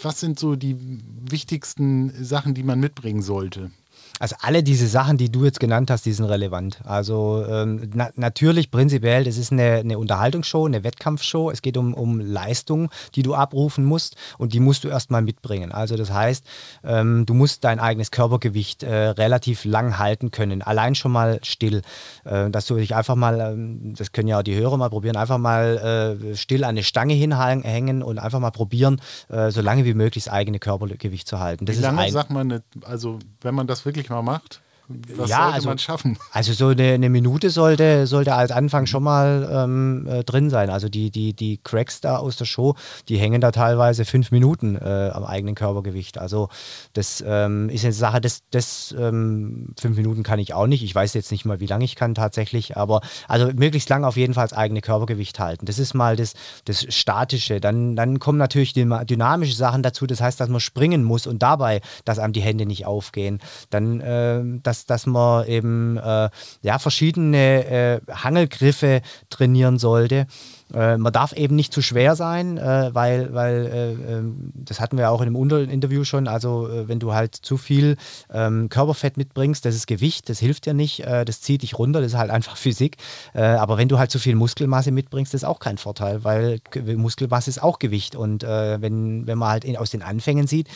[0.00, 0.76] was sind so die
[1.28, 3.70] wichtigsten Sachen, die man mitbringen sollte?
[4.20, 6.80] Also alle diese Sachen, die du jetzt genannt hast, die sind relevant.
[6.84, 11.50] Also ähm, na natürlich prinzipiell, das ist eine, eine Unterhaltungsshow, eine Wettkampfshow.
[11.50, 15.72] Es geht um, um Leistung, die du abrufen musst und die musst du erstmal mitbringen.
[15.72, 16.44] Also das heißt,
[16.84, 20.60] ähm, du musst dein eigenes Körpergewicht äh, relativ lang halten können.
[20.60, 21.80] Allein schon mal still.
[22.24, 25.16] Äh, dass du dich einfach mal, ähm, das können ja auch die Hörer mal probieren,
[25.16, 29.86] einfach mal äh, still an eine Stange hinhängen und einfach mal probieren, äh, so lange
[29.86, 31.64] wie möglich das eigene Körpergewicht zu halten.
[31.64, 34.60] Das wie lange sagt man, also wenn man das wirklich mal macht?
[35.16, 36.18] Was ja, sollte also, man schaffen?
[36.32, 40.70] Also so eine, eine, Minute sollte, sollte als Anfang schon mal ähm, äh, drin sein.
[40.70, 42.76] Also die, die, die Cracks da aus der Show,
[43.08, 46.18] die hängen da teilweise fünf Minuten äh, am eigenen Körpergewicht.
[46.18, 46.48] Also
[46.92, 50.82] das ähm, ist eine Sache, das, das ähm, fünf Minuten kann ich auch nicht.
[50.82, 54.16] Ich weiß jetzt nicht mal, wie lange ich kann tatsächlich, aber also möglichst lang auf
[54.16, 55.66] jeden Fall das eigene Körpergewicht halten.
[55.66, 57.60] Das ist mal das, das Statische.
[57.60, 60.06] Dann, dann kommen natürlich die dynamische Sachen dazu.
[60.06, 63.40] Das heißt, dass man springen muss und dabei, dass einem die Hände nicht aufgehen.
[63.70, 66.30] Dann äh, das dass, man eben äh,
[66.62, 70.26] ja, verschiedene äh, Hangelgriffe trainieren sollte.
[70.74, 74.98] Äh, man darf eben nicht zu schwer sein, äh, weil, weil äh, ähm, das hatten
[74.98, 77.96] wir auch in einem Interview schon, also äh, wenn du halt zu viel
[78.32, 82.00] ähm, Körperfett mitbringst, das ist Gewicht, das hilft dir nicht, äh, das zieht dich runter,
[82.00, 82.96] das ist halt einfach Physik.
[83.34, 86.60] Äh, aber wenn du halt zu viel Muskelmasse mitbringst, das ist auch kein Vorteil, weil
[86.96, 88.14] Muskelmasse ist auch Gewicht.
[88.16, 90.68] Und wenn, wenn man halt in, aus den Anfängen sieht,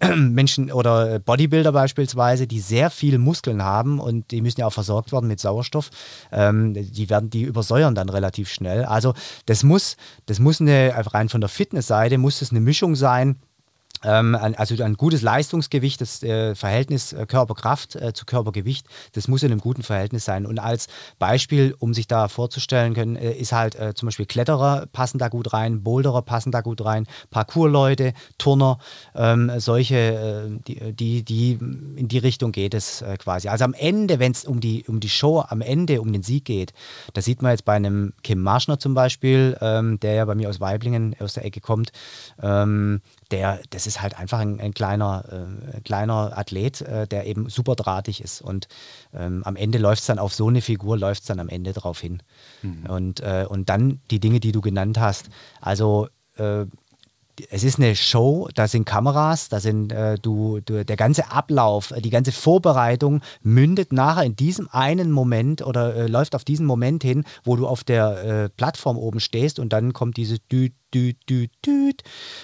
[0.16, 5.12] Menschen oder Bodybuilder beispielsweise, die sehr viel Muskeln haben und die müssen ja auch versorgt
[5.12, 5.90] werden mit Sauerstoff,
[6.32, 8.84] ähm, die werden, die übersäuern dann relativ schnell.
[8.84, 9.96] Also das muss,
[10.26, 13.36] das muss eine, rein von der Fitnessseite, muss es eine Mischung sein
[14.10, 19.52] also ein gutes Leistungsgewicht, das äh, Verhältnis äh, Körperkraft äh, zu Körpergewicht, das muss in
[19.52, 20.46] einem guten Verhältnis sein.
[20.46, 20.88] Und als
[21.18, 25.82] Beispiel, um sich da vorzustellen können, ist halt zum Beispiel Kletterer passen da gut rein,
[25.82, 28.78] Boulderer passen da gut rein, Parkourleute, Turner,
[29.14, 33.48] ähm, solche, die, die, die, in die Richtung geht es quasi.
[33.48, 36.44] Also am Ende, wenn es um die, um die Show, am Ende um den Sieg
[36.44, 36.72] geht,
[37.12, 40.48] da sieht man jetzt bei einem Kim Marschner zum Beispiel, ähm, der ja bei mir
[40.48, 41.92] aus Weiblingen aus der Ecke kommt,
[42.42, 45.24] ähm, der, das ist halt einfach ein, ein kleiner,
[45.74, 48.40] äh, kleiner Athlet, äh, der eben super drahtig ist.
[48.40, 48.68] Und
[49.12, 51.72] ähm, am Ende läuft es dann auf so eine Figur, läuft es dann am Ende
[51.72, 52.22] drauf hin.
[52.62, 52.86] Mhm.
[52.86, 55.28] Und, äh, und dann die Dinge, die du genannt hast.
[55.60, 56.66] Also äh,
[57.50, 61.92] es ist eine Show, da sind Kameras, da sind äh, du, du, der ganze Ablauf,
[61.98, 67.02] die ganze Vorbereitung mündet nachher in diesem einen Moment oder äh, läuft auf diesen Moment
[67.02, 71.16] hin, wo du auf der äh, Plattform oben stehst und dann kommt dieses Düt, Düt,
[71.28, 72.02] Düt, Düt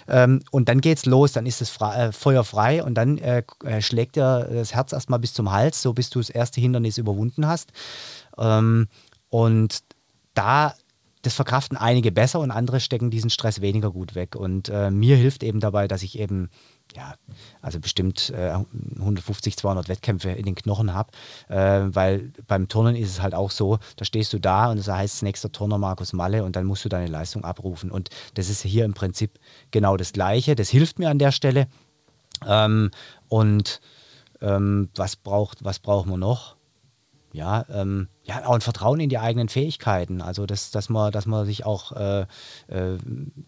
[0.08, 3.80] ähm, und dann geht's los, dann ist das äh, Feuer frei und dann äh, äh,
[3.80, 7.46] schlägt dir das Herz erstmal bis zum Hals, so bis du das erste Hindernis überwunden
[7.46, 7.72] hast.
[8.38, 8.88] Ähm,
[9.30, 9.80] und
[10.34, 10.74] da
[11.22, 14.34] das verkraften einige besser und andere stecken diesen Stress weniger gut weg.
[14.34, 16.50] Und äh, mir hilft eben dabei, dass ich eben,
[16.94, 17.14] ja,
[17.60, 18.54] also bestimmt äh,
[18.98, 21.10] 150, 200 Wettkämpfe in den Knochen habe,
[21.48, 24.88] äh, weil beim Turnen ist es halt auch so, da stehst du da und das
[24.88, 27.90] heißt nächster Turner Markus Malle und dann musst du deine Leistung abrufen.
[27.90, 29.38] Und das ist hier im Prinzip
[29.70, 30.54] genau das Gleiche.
[30.54, 31.68] Das hilft mir an der Stelle.
[32.46, 32.90] Ähm,
[33.28, 33.80] und
[34.40, 36.56] ähm, was, braucht, was brauchen wir noch?
[37.32, 40.20] Ja, ähm, ja, auch ein Vertrauen in die eigenen Fähigkeiten.
[40.20, 42.20] Also, dass, dass, man, dass man sich auch äh,
[42.68, 42.98] äh,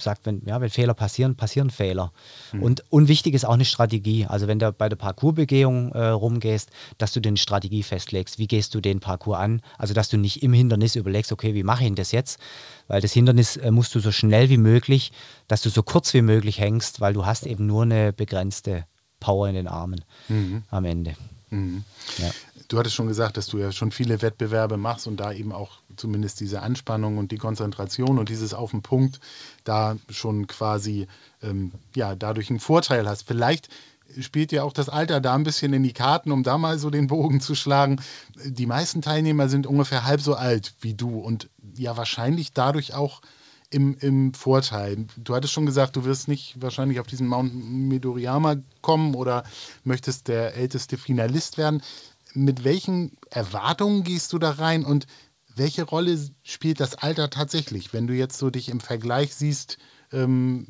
[0.00, 2.12] sagt, wenn, ja, wenn Fehler passieren, passieren Fehler.
[2.52, 2.62] Mhm.
[2.62, 4.26] Und, und wichtig ist auch eine Strategie.
[4.26, 8.38] Also, wenn du bei der Parcoursbegehung äh, rumgehst, dass du dir eine Strategie festlegst.
[8.38, 9.60] Wie gehst du den Parcours an?
[9.78, 12.40] Also, dass du nicht im Hindernis überlegst, okay, wie mache ich denn das jetzt?
[12.88, 15.12] Weil das Hindernis äh, musst du so schnell wie möglich,
[15.46, 18.86] dass du so kurz wie möglich hängst, weil du hast eben nur eine begrenzte
[19.20, 20.62] Power in den Armen mhm.
[20.70, 21.16] am Ende.
[21.54, 21.84] Mhm.
[22.18, 22.30] Ja
[22.68, 25.78] du hattest schon gesagt, dass du ja schon viele Wettbewerbe machst und da eben auch
[25.96, 29.20] zumindest diese Anspannung und die Konzentration und dieses auf den Punkt
[29.64, 31.06] da schon quasi
[31.42, 33.26] ähm, ja dadurch einen Vorteil hast.
[33.26, 33.68] Vielleicht
[34.20, 36.90] spielt ja auch das Alter da ein bisschen in die Karten, um da mal so
[36.90, 38.00] den Bogen zu schlagen.
[38.44, 43.20] Die meisten Teilnehmer sind ungefähr halb so alt wie du und ja wahrscheinlich dadurch auch
[43.74, 45.06] im, im Vorteil.
[45.16, 49.44] Du hattest schon gesagt, du wirst nicht wahrscheinlich auf diesen Mount Midoriyama kommen oder
[49.82, 51.82] möchtest der älteste Finalist werden
[52.34, 55.06] mit welchen Erwartungen gehst du da rein und
[55.56, 59.78] welche Rolle spielt das Alter tatsächlich, wenn du jetzt so dich im Vergleich siehst
[60.12, 60.66] ähm,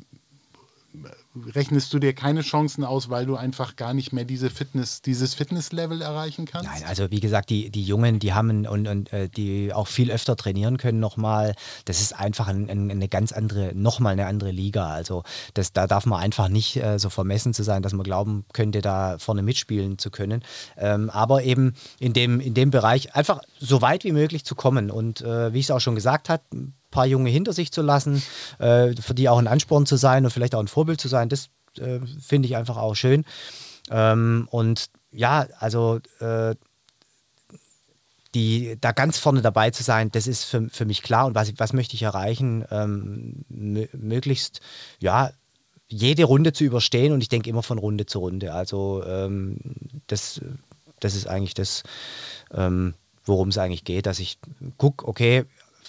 [1.53, 5.33] rechnest du dir keine Chancen aus, weil du einfach gar nicht mehr diese Fitness, dieses
[5.33, 6.69] Fitnesslevel erreichen kannst?
[6.69, 10.11] Nein, also wie gesagt, die, die Jungen, die haben und, und äh, die auch viel
[10.11, 14.51] öfter trainieren können nochmal, das ist einfach ein, ein, eine ganz andere, nochmal eine andere
[14.51, 14.89] Liga.
[14.89, 18.45] Also das, da darf man einfach nicht äh, so vermessen zu sein, dass man glauben
[18.53, 20.43] könnte, da vorne mitspielen zu können.
[20.77, 24.91] Ähm, aber eben in dem, in dem Bereich einfach so weit wie möglich zu kommen.
[24.91, 26.43] Und äh, wie ich es auch schon gesagt habe,
[26.95, 28.23] paar Junge hinter sich zu lassen,
[28.57, 31.29] äh, für die auch ein Ansporn zu sein und vielleicht auch ein Vorbild zu sein,
[31.29, 33.25] das äh, finde ich einfach auch schön.
[33.91, 36.55] Ähm, und ja, also äh,
[38.33, 41.25] die, da ganz vorne dabei zu sein, das ist für, für mich klar.
[41.25, 42.65] Und was, was möchte ich erreichen?
[42.69, 44.61] Ähm, möglichst,
[44.99, 45.31] ja,
[45.87, 48.53] jede Runde zu überstehen und ich denke immer von Runde zu Runde.
[48.53, 49.57] Also ähm,
[50.07, 50.41] das,
[50.99, 51.83] das ist eigentlich das,
[52.53, 54.39] ähm, worum es eigentlich geht, dass ich
[54.77, 55.45] gucke, okay,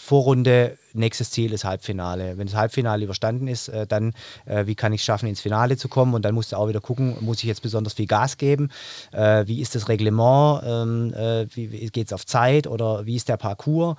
[0.06, 2.38] Vorrunde, nächstes Ziel ist Halbfinale.
[2.38, 4.14] Wenn das Halbfinale überstanden ist, äh, dann
[4.44, 6.14] äh, wie kann ich es schaffen, ins Finale zu kommen?
[6.14, 8.70] Und dann musst du auch wieder gucken, muss ich jetzt besonders viel Gas geben?
[9.10, 10.62] Äh, wie ist das Reglement?
[10.64, 11.46] Ähm, äh,
[11.88, 13.96] geht es auf Zeit oder wie ist der Parcours?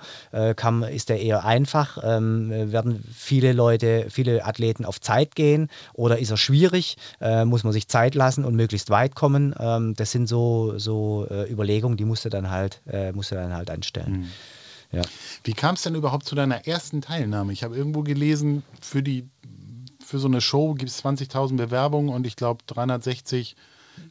[0.90, 1.98] Ist der eher einfach?
[2.02, 6.96] Ähm, werden viele Leute, viele Athleten auf Zeit gehen oder ist er schwierig?
[7.44, 9.54] Muss man sich Zeit lassen und möglichst weit kommen?
[9.58, 12.80] Ähm, das sind so, so Überlegungen, die musst du dann halt,
[13.12, 14.20] musst du dann halt anstellen.
[14.20, 14.28] Mhm.
[14.92, 15.02] Ja.
[15.44, 17.52] Wie kam es denn überhaupt zu deiner ersten Teilnahme?
[17.52, 19.28] Ich habe irgendwo gelesen, für, die,
[20.04, 23.56] für so eine Show gibt es 20.000 Bewerbungen und ich glaube 360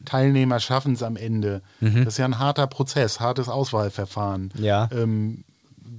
[0.04, 1.62] Teilnehmer schaffen es am Ende.
[1.80, 2.04] Mhm.
[2.04, 4.50] Das ist ja ein harter Prozess, hartes Auswahlverfahren.
[4.58, 4.88] Ja.
[4.92, 5.44] Ähm,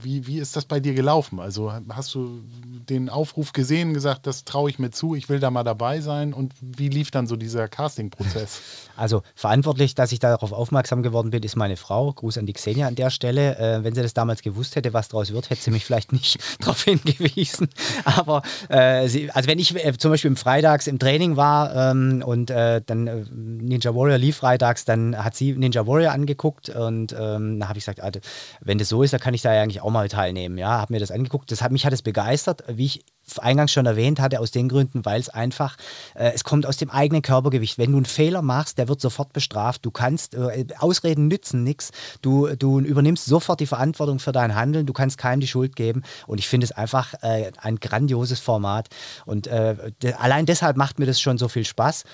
[0.02, 1.40] wie, wie ist das bei dir gelaufen?
[1.40, 2.42] Also hast du
[2.90, 6.34] den Aufruf gesehen, gesagt, das traue ich mir zu, ich will da mal dabei sein?
[6.34, 8.62] Und wie lief dann so dieser Casting-Prozess?
[9.00, 12.12] Also verantwortlich, dass ich darauf aufmerksam geworden bin, ist meine Frau.
[12.12, 13.58] Gruß an die Xenia an der Stelle.
[13.58, 16.40] Äh, wenn sie das damals gewusst hätte, was daraus wird, hätte sie mich vielleicht nicht
[16.60, 17.70] darauf hingewiesen.
[18.06, 22.24] Aber äh, sie, also wenn ich äh, zum Beispiel im Freitags im Training war ähm,
[22.26, 27.16] und äh, dann äh, Ninja Warrior lief freitags, dann hat sie Ninja Warrior angeguckt und
[27.18, 28.20] ähm, da habe ich gesagt, also,
[28.62, 30.58] wenn das so ist, dann kann ich da ja eigentlich auch mal teilnehmen.
[30.58, 31.52] Ja, habe mir das angeguckt.
[31.52, 33.06] Das hat mich hat es begeistert wie ich
[33.38, 35.78] eingangs schon erwähnt hatte, aus den Gründen, weil es einfach,
[36.16, 37.78] äh, es kommt aus dem eigenen Körpergewicht.
[37.78, 39.86] Wenn du einen Fehler machst, der wird sofort bestraft.
[39.86, 41.92] Du kannst, äh, Ausreden nützen nichts.
[42.22, 44.86] Du, du übernimmst sofort die Verantwortung für dein Handeln.
[44.86, 46.04] Du kannst keinem die Schuld geben.
[46.26, 48.90] Und ich finde es einfach äh, ein grandioses Format.
[49.26, 49.76] Und äh,
[50.18, 52.06] allein deshalb macht mir das schon so viel Spaß.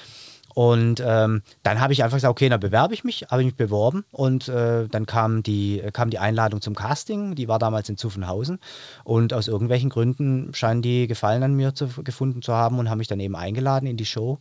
[0.56, 3.58] Und ähm, dann habe ich einfach gesagt, okay, dann bewerbe ich mich, habe ich mich
[3.58, 7.98] beworben und äh, dann kam die, kam die Einladung zum Casting, die war damals in
[7.98, 8.60] Zuffenhausen
[9.04, 13.00] und aus irgendwelchen Gründen scheinen die Gefallen an mir zu, gefunden zu haben und haben
[13.00, 14.40] mich dann eben eingeladen in die Show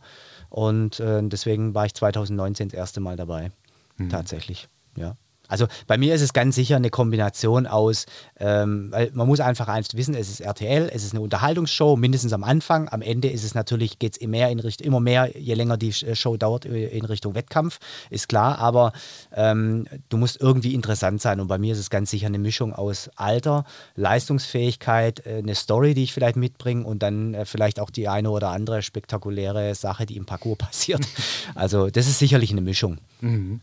[0.49, 3.51] und äh, deswegen war ich 2019 das erste Mal dabei,
[3.97, 4.07] mhm.
[4.07, 5.17] tatsächlich, ja.
[5.47, 8.05] Also bei mir ist es ganz sicher eine Kombination aus,
[8.39, 12.33] ähm, weil man muss einfach eins wissen, es ist RTL, es ist eine Unterhaltungsshow, mindestens
[12.33, 12.89] am Anfang.
[12.89, 15.89] Am Ende ist es natürlich, geht es immer, in Richtung, immer mehr, je länger die
[15.89, 17.79] äh, Show dauert, äh, in Richtung Wettkampf,
[18.09, 18.59] ist klar.
[18.59, 18.93] Aber
[19.33, 21.39] ähm, du musst irgendwie interessant sein.
[21.39, 25.93] Und bei mir ist es ganz sicher eine Mischung aus Alter, Leistungsfähigkeit, äh, eine Story,
[25.93, 30.05] die ich vielleicht mitbringe und dann äh, vielleicht auch die eine oder andere spektakuläre Sache,
[30.05, 31.05] die im Parcours passiert.
[31.53, 32.99] Also das ist sicherlich eine Mischung.
[33.21, 33.61] Mhm.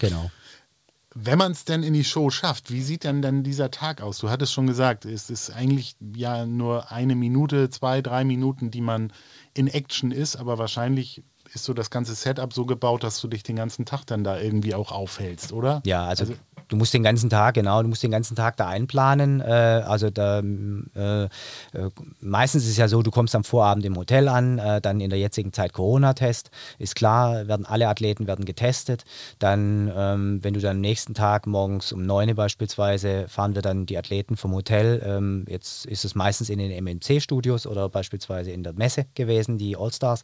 [0.00, 0.30] Genau.
[1.14, 4.18] Wenn man es denn in die Show schafft, wie sieht denn dann dieser Tag aus?
[4.18, 8.82] Du hattest schon gesagt, es ist eigentlich ja nur eine Minute, zwei, drei Minuten, die
[8.82, 9.12] man
[9.54, 11.22] in Action ist, aber wahrscheinlich
[11.54, 14.38] ist so das ganze Setup so gebaut, dass du dich den ganzen Tag dann da
[14.38, 15.82] irgendwie auch aufhältst, oder?
[15.86, 16.34] Ja, also, also
[16.68, 19.40] Du musst den ganzen Tag, genau, du musst den ganzen Tag da einplanen.
[19.40, 19.44] Äh,
[19.86, 21.28] also da, äh, äh,
[22.20, 25.08] meistens ist es ja so, du kommst am Vorabend im Hotel an, äh, dann in
[25.08, 29.04] der jetzigen Zeit Corona-Test, ist klar, werden alle Athleten werden getestet.
[29.38, 33.62] Dann, ähm, wenn du dann am nächsten Tag morgens um 9 Uhr beispielsweise, fahren wir
[33.62, 35.02] dann die Athleten vom Hotel.
[35.04, 39.76] Ähm, jetzt ist es meistens in den MMC-Studios oder beispielsweise in der Messe gewesen, die
[39.76, 40.22] All-Stars.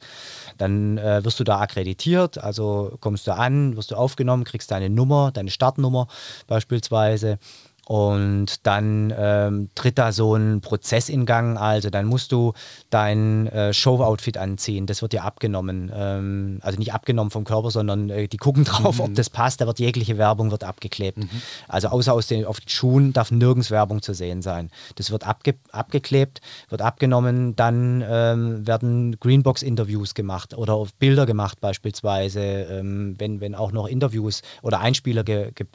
[0.59, 4.91] Dann äh, wirst du da akkreditiert, also kommst du an, wirst du aufgenommen, kriegst deine
[4.91, 6.07] Nummer, deine Startnummer
[6.47, 7.39] beispielsweise.
[7.87, 11.59] Und dann ähm, tritt da so ein Prozess in Gang.
[11.59, 12.55] Also dann musst du
[12.89, 14.87] dein äh, Show-Outfit anziehen.
[14.87, 15.93] Das wird dir abgenommen.
[15.95, 19.05] Ähm, also nicht abgenommen vom Körper, sondern äh, die gucken drauf, mhm.
[19.05, 19.61] ob das passt.
[19.61, 21.19] Da wird jegliche Werbung wird abgeklebt.
[21.19, 21.29] Mhm.
[21.69, 24.71] Also außer aus den, auf den Schuhen darf nirgends Werbung zu sehen sein.
[24.95, 27.55] Das wird abge abgeklebt, wird abgenommen.
[27.55, 34.41] Dann ähm, werden Greenbox-Interviews gemacht oder Bilder gemacht beispielsweise, ähm, wenn, wenn auch noch Interviews
[34.63, 35.67] oder Einspieler ge, ge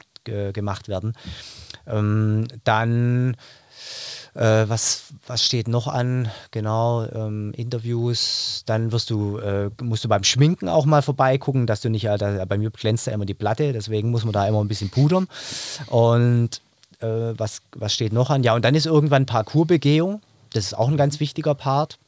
[0.52, 1.14] gemacht werden.
[1.86, 3.36] Ähm, dann
[4.34, 6.30] äh, was, was steht noch an?
[6.50, 8.62] Genau, ähm, Interviews.
[8.66, 12.46] Dann wirst du, äh, musst du beim Schminken auch mal vorbeigucken, dass du nicht, äh,
[12.48, 15.26] bei mir glänzt ja immer die Platte, deswegen muss man da immer ein bisschen pudern.
[15.86, 16.60] Und
[17.00, 18.42] äh, was, was steht noch an?
[18.42, 20.20] Ja, und dann ist irgendwann Parcoursbegehung.
[20.52, 21.98] Das ist auch ein ganz wichtiger Part.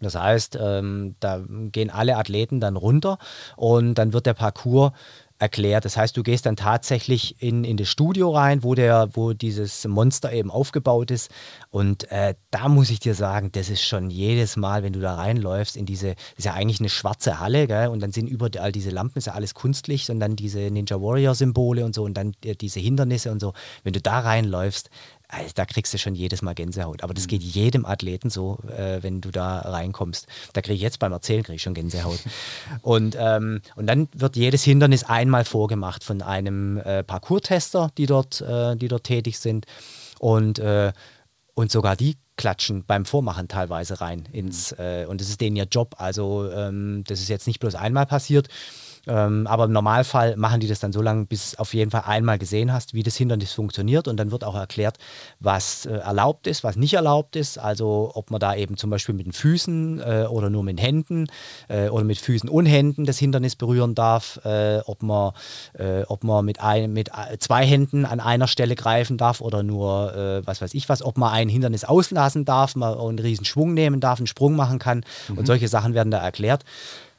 [0.00, 1.40] Das heißt, ähm, da
[1.72, 3.18] gehen alle Athleten dann runter
[3.56, 4.92] und dann wird der Parcours
[5.38, 5.84] erklärt.
[5.84, 9.86] Das heißt, du gehst dann tatsächlich in, in das Studio rein, wo, der, wo dieses
[9.86, 11.30] Monster eben aufgebaut ist.
[11.70, 15.14] Und äh, da muss ich dir sagen, das ist schon jedes Mal, wenn du da
[15.14, 17.88] reinläufst, in diese, das ist ja eigentlich eine schwarze Halle, gell?
[17.88, 21.84] und dann sind überall diese Lampen, ist ja alles kunstlich, und dann diese Ninja Warrior-Symbole
[21.84, 23.52] und so und dann äh, diese Hindernisse und so.
[23.84, 24.90] Wenn du da reinläufst,
[25.28, 27.02] also da kriegst du schon jedes Mal Gänsehaut.
[27.02, 27.28] Aber das mhm.
[27.28, 30.26] geht jedem Athleten so, äh, wenn du da reinkommst.
[30.54, 32.20] Da kriege ich jetzt beim Erzählen krieg ich schon Gänsehaut.
[32.82, 38.40] und, ähm, und dann wird jedes Hindernis einmal vorgemacht von einem äh, Parcours-Tester, die dort,
[38.40, 39.66] äh, die dort tätig sind.
[40.18, 40.92] Und, äh,
[41.54, 44.78] und sogar die klatschen beim Vormachen teilweise rein ins, mhm.
[44.78, 45.96] Äh, und das ist denen ihr Job.
[45.98, 48.48] Also ähm, das ist jetzt nicht bloß einmal passiert,
[49.08, 52.38] ähm, aber im Normalfall machen die das dann so lange, bis auf jeden Fall einmal
[52.38, 54.06] gesehen hast, wie das Hindernis funktioniert.
[54.06, 54.98] Und dann wird auch erklärt,
[55.40, 57.58] was äh, erlaubt ist, was nicht erlaubt ist.
[57.58, 60.82] Also ob man da eben zum Beispiel mit den Füßen äh, oder nur mit den
[60.82, 61.26] Händen
[61.68, 64.40] äh, oder mit Füßen und Händen das Hindernis berühren darf.
[64.44, 65.32] Äh, ob man,
[65.72, 69.62] äh, ob man mit, ein, mit äh, zwei Händen an einer Stelle greifen darf oder
[69.62, 69.88] nur,
[70.44, 71.02] was weiß ich was.
[71.02, 74.78] Ob man ein Hindernis auslassen darf, man einen riesen Schwung nehmen darf, einen Sprung machen
[74.78, 75.04] kann.
[75.28, 75.38] Mhm.
[75.38, 76.64] Und solche Sachen werden da erklärt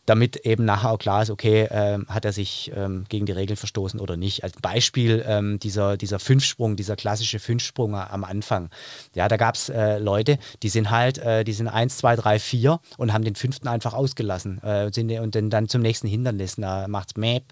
[0.10, 3.58] damit eben nachher auch klar ist, okay, ähm, hat er sich ähm, gegen die Regeln
[3.58, 4.44] verstoßen oder nicht.
[4.44, 8.70] Als Beispiel ähm, dieser, dieser Fünfsprung, dieser klassische Fünfsprung am Anfang.
[9.14, 12.40] Ja, da gab es äh, Leute, die sind halt, äh, die sind eins, zwei, drei,
[12.40, 16.56] vier und haben den fünften einfach ausgelassen äh, sind, und dann, dann zum nächsten Hindernis,
[16.56, 17.44] da macht's Map,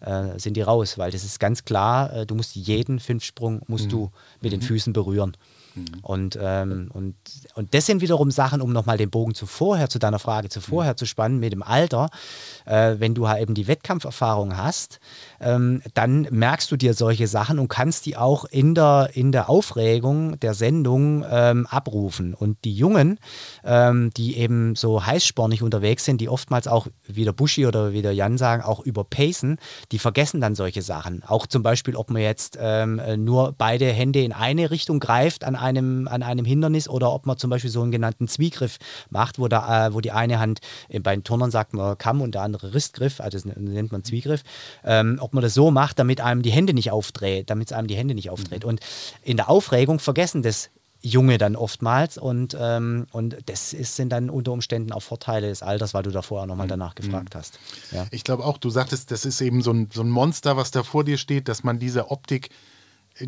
[0.00, 3.86] äh, sind die raus, weil das ist ganz klar, äh, du musst jeden Fünfsprung musst
[3.86, 3.90] mhm.
[3.90, 4.64] du mit den mhm.
[4.64, 5.36] Füßen berühren.
[5.74, 5.86] Mhm.
[6.02, 7.14] Und, ähm, und,
[7.54, 10.60] und das sind wiederum Sachen, um nochmal den Bogen zu vorher, zu deiner Frage zu
[10.60, 10.96] vorher mhm.
[10.98, 12.10] zu spannen, mit dem Alter,
[12.64, 15.00] äh, wenn du halt eben die Wettkampferfahrung hast,
[15.40, 19.48] ähm, dann merkst du dir solche Sachen und kannst die auch in der, in der
[19.48, 22.34] Aufregung der Sendung ähm, abrufen.
[22.34, 23.18] Und die Jungen,
[23.64, 28.02] ähm, die eben so heißspornig unterwegs sind, die oftmals auch, wie der Buschi oder wie
[28.02, 29.58] der Jan sagen, auch überpacen,
[29.92, 31.22] die vergessen dann solche Sachen.
[31.26, 35.56] Auch zum Beispiel, ob man jetzt ähm, nur beide Hände in eine Richtung greift an
[35.64, 38.78] einem, an einem Hindernis oder ob man zum Beispiel so einen genannten Zwiegriff
[39.10, 42.20] macht, wo, da, äh, wo die eine Hand, äh, bei den Turnern sagt man Kamm
[42.20, 44.42] und der andere Ristgriff, also das nennt man Zwiegriff,
[44.84, 47.88] ähm, ob man das so macht, damit einem die Hände nicht aufdreht, damit es einem
[47.88, 48.64] die Hände nicht aufdreht.
[48.64, 48.70] Mhm.
[48.70, 48.80] Und
[49.22, 50.70] in der Aufregung vergessen das
[51.04, 55.62] Junge dann oftmals und, ähm, und das ist, sind dann unter Umständen auch Vorteile des
[55.62, 56.70] Alters, weil du davor auch nochmal mhm.
[56.70, 57.38] danach gefragt mhm.
[57.38, 57.58] hast.
[57.92, 58.06] Ja.
[58.10, 60.82] Ich glaube auch, du sagtest, das ist eben so ein, so ein Monster, was da
[60.82, 62.48] vor dir steht, dass man diese Optik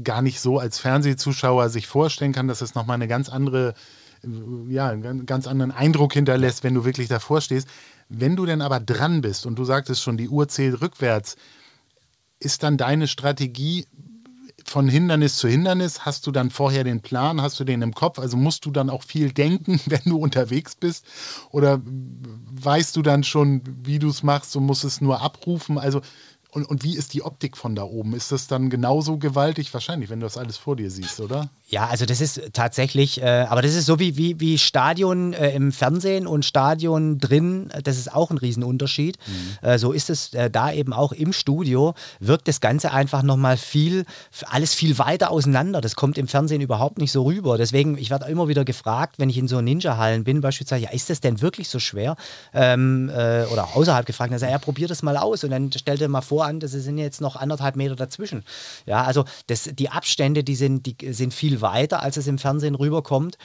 [0.02, 3.74] gar nicht so als Fernsehzuschauer sich vorstellen kann, dass es nochmal eine ganz andere,
[4.68, 7.68] ja, einen ganz anderen Eindruck hinterlässt, wenn du wirklich davor stehst.
[8.08, 11.36] Wenn du denn aber dran bist und du sagtest schon, die Uhr zählt rückwärts,
[12.38, 13.86] ist dann deine Strategie
[14.64, 16.04] von Hindernis zu Hindernis?
[16.04, 17.40] Hast du dann vorher den Plan?
[17.40, 18.18] Hast du den im Kopf?
[18.18, 21.06] Also musst du dann auch viel denken, wenn du unterwegs bist?
[21.50, 25.78] Oder weißt du dann schon, wie du es machst und musst es nur abrufen?
[25.78, 26.00] Also
[26.50, 28.14] und, und wie ist die Optik von da oben?
[28.14, 29.72] Ist das dann genauso gewaltig?
[29.74, 31.48] Wahrscheinlich, wenn du das alles vor dir siehst, oder?
[31.68, 35.50] Ja, also das ist tatsächlich, äh, aber das ist so wie, wie, wie Stadion äh,
[35.50, 39.18] im Fernsehen und Stadion drin, das ist auch ein Riesenunterschied.
[39.26, 39.68] Mhm.
[39.68, 43.56] Äh, so ist es äh, da eben auch im Studio, wirkt das Ganze einfach nochmal
[43.56, 44.04] viel,
[44.48, 45.80] alles viel weiter auseinander.
[45.80, 47.58] Das kommt im Fernsehen überhaupt nicht so rüber.
[47.58, 51.10] Deswegen, ich werde immer wieder gefragt, wenn ich in so Ninja-Hallen bin, beispielsweise, ja, ist
[51.10, 52.14] das denn wirklich so schwer?
[52.54, 55.98] Ähm, äh, oder außerhalb gefragt, dann sage ja, probier das mal aus und dann stell
[55.98, 58.44] dir mal vor, an, das sind jetzt noch anderthalb Meter dazwischen.
[58.86, 62.74] Ja, also das, die Abstände, die sind, die sind viel weiter, als es im Fernsehen
[62.74, 63.36] rüberkommt.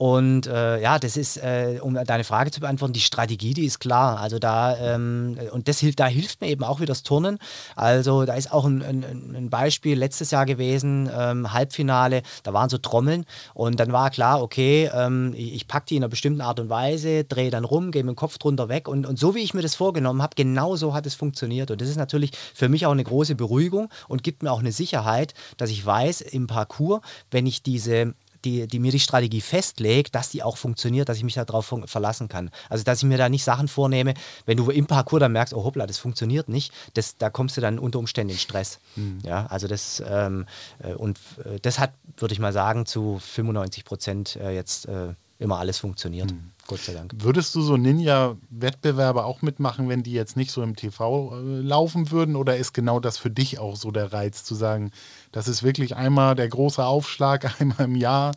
[0.00, 3.80] Und äh, ja, das ist, äh, um deine Frage zu beantworten, die Strategie, die ist
[3.80, 4.18] klar.
[4.18, 7.38] Also da, ähm, und das hilft, da hilft mir eben auch wieder das Turnen.
[7.76, 9.04] Also da ist auch ein, ein,
[9.36, 14.42] ein Beispiel letztes Jahr gewesen, ähm, Halbfinale, da waren so Trommeln und dann war klar,
[14.42, 17.90] okay, ähm, ich, ich packe die in einer bestimmten Art und Weise, drehe dann rum,
[17.90, 20.32] gehe mit dem Kopf drunter weg und, und so wie ich mir das vorgenommen habe,
[20.34, 21.70] genau so hat es funktioniert.
[21.70, 24.72] Und das ist natürlich für mich auch eine große Beruhigung und gibt mir auch eine
[24.72, 28.14] Sicherheit, dass ich weiß, im Parcours, wenn ich diese
[28.44, 32.28] die, die mir die Strategie festlegt, dass die auch funktioniert, dass ich mich darauf verlassen
[32.28, 32.50] kann.
[32.68, 34.14] Also dass ich mir da nicht Sachen vornehme,
[34.46, 37.60] wenn du im Parcours dann merkst, oh hoppla, das funktioniert nicht, das, da kommst du
[37.60, 38.78] dann unter Umständen in Stress.
[38.96, 39.18] Mhm.
[39.24, 40.46] Ja, also das ähm,
[40.82, 45.14] äh, und äh, das hat, würde ich mal sagen, zu 95 Prozent äh, jetzt äh,
[45.38, 46.30] immer alles funktioniert.
[46.30, 46.52] Mhm.
[46.66, 47.12] Gott sei Dank.
[47.16, 52.36] Würdest du so Ninja-Wettbewerbe auch mitmachen, wenn die jetzt nicht so im TV laufen würden?
[52.36, 54.92] Oder ist genau das für dich auch so der Reiz, zu sagen,
[55.32, 58.32] das ist wirklich einmal der große Aufschlag, einmal im Jahr,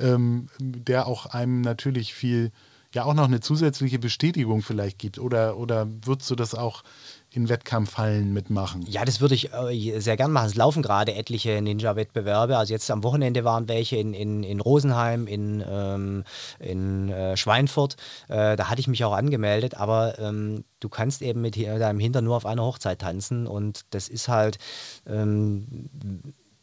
[0.00, 2.52] ähm, der auch einem natürlich viel,
[2.94, 5.18] ja auch noch eine zusätzliche Bestätigung vielleicht gibt?
[5.18, 6.82] Oder, oder würdest du das auch
[7.30, 8.84] in Wettkampfhallen mitmachen?
[8.88, 10.46] Ja, das würde ich äh, sehr gern machen.
[10.46, 12.56] Es laufen gerade etliche Ninja-Wettbewerbe.
[12.56, 16.24] Also jetzt am Wochenende waren welche in, in, in Rosenheim, in, ähm,
[16.58, 17.96] in äh, Schweinfurt.
[18.28, 22.24] Äh, da hatte ich mich auch angemeldet, aber ähm, du kannst eben mit deinem Hintern
[22.24, 24.58] nur auf einer Hochzeit tanzen und das ist halt.
[25.06, 25.90] Ähm,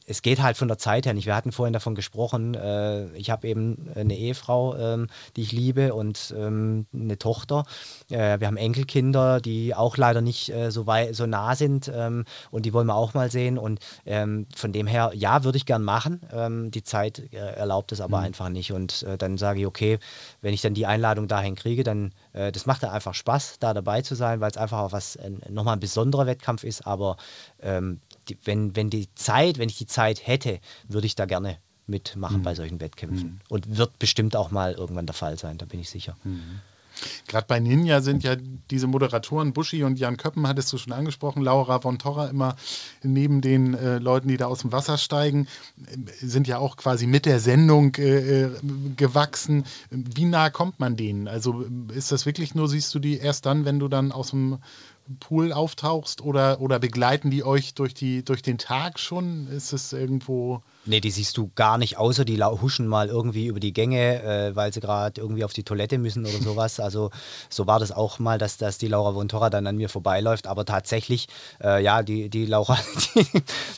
[0.08, 1.26] es geht halt von der Zeit her nicht.
[1.26, 5.94] Wir hatten vorhin davon gesprochen, äh, ich habe eben eine Ehefrau, ähm, die ich liebe
[5.94, 7.66] und ähm, eine Tochter.
[8.10, 12.26] Äh, wir haben Enkelkinder, die auch leider nicht äh, so, weit, so nah sind ähm,
[12.52, 13.58] und die wollen wir auch mal sehen.
[13.58, 16.22] Und ähm, von dem her, ja, würde ich gern machen.
[16.32, 18.26] Ähm, die Zeit äh, erlaubt es aber mhm.
[18.26, 18.72] einfach nicht.
[18.72, 19.98] Und äh, dann sage ich, okay,
[20.42, 23.74] wenn ich dann die Einladung dahin kriege, dann äh, das macht ja einfach Spaß, da
[23.74, 25.18] dabei zu sein, weil es einfach auch was
[25.50, 26.86] nochmal ein besonderer Wettkampf ist.
[26.86, 27.18] Aber
[27.62, 31.58] ähm, die, wenn, wenn die Zeit, wenn ich die Zeit hätte, würde ich da gerne
[31.88, 32.44] mitmachen mhm.
[32.44, 33.30] bei solchen Wettkämpfen.
[33.30, 33.40] Mhm.
[33.50, 36.18] Und wird bestimmt auch mal irgendwann der Fall sein, da bin ich sicher.
[36.24, 36.62] Mhm.
[37.28, 38.36] Gerade bei Ninja sind ja
[38.72, 42.56] diese Moderatoren, Buschi und Jan Köppen, hattest du schon angesprochen, Laura von Torra immer
[43.04, 45.48] neben den äh, Leuten, die da aus dem Wasser steigen,
[45.86, 48.50] äh, sind ja auch quasi mit der Sendung äh, äh,
[48.96, 49.66] gewachsen.
[49.90, 51.28] Wie nah kommt man denen?
[51.28, 54.60] Also ist das wirklich nur, siehst du die erst dann, wenn du dann aus dem
[55.20, 59.48] Pool auftauchst oder, oder begleiten die euch durch, die, durch den Tag schon?
[59.48, 60.64] Ist es irgendwo.
[60.88, 64.56] Nee, die siehst du gar nicht, außer die huschen mal irgendwie über die Gänge, äh,
[64.56, 66.80] weil sie gerade irgendwie auf die Toilette müssen oder sowas.
[66.86, 67.10] Also
[67.50, 70.46] so war das auch mal, dass, dass die Laura Vontora dann an mir vorbeiläuft.
[70.46, 71.28] Aber tatsächlich,
[71.64, 72.78] äh, ja, die, die Laura,
[73.16, 73.26] die,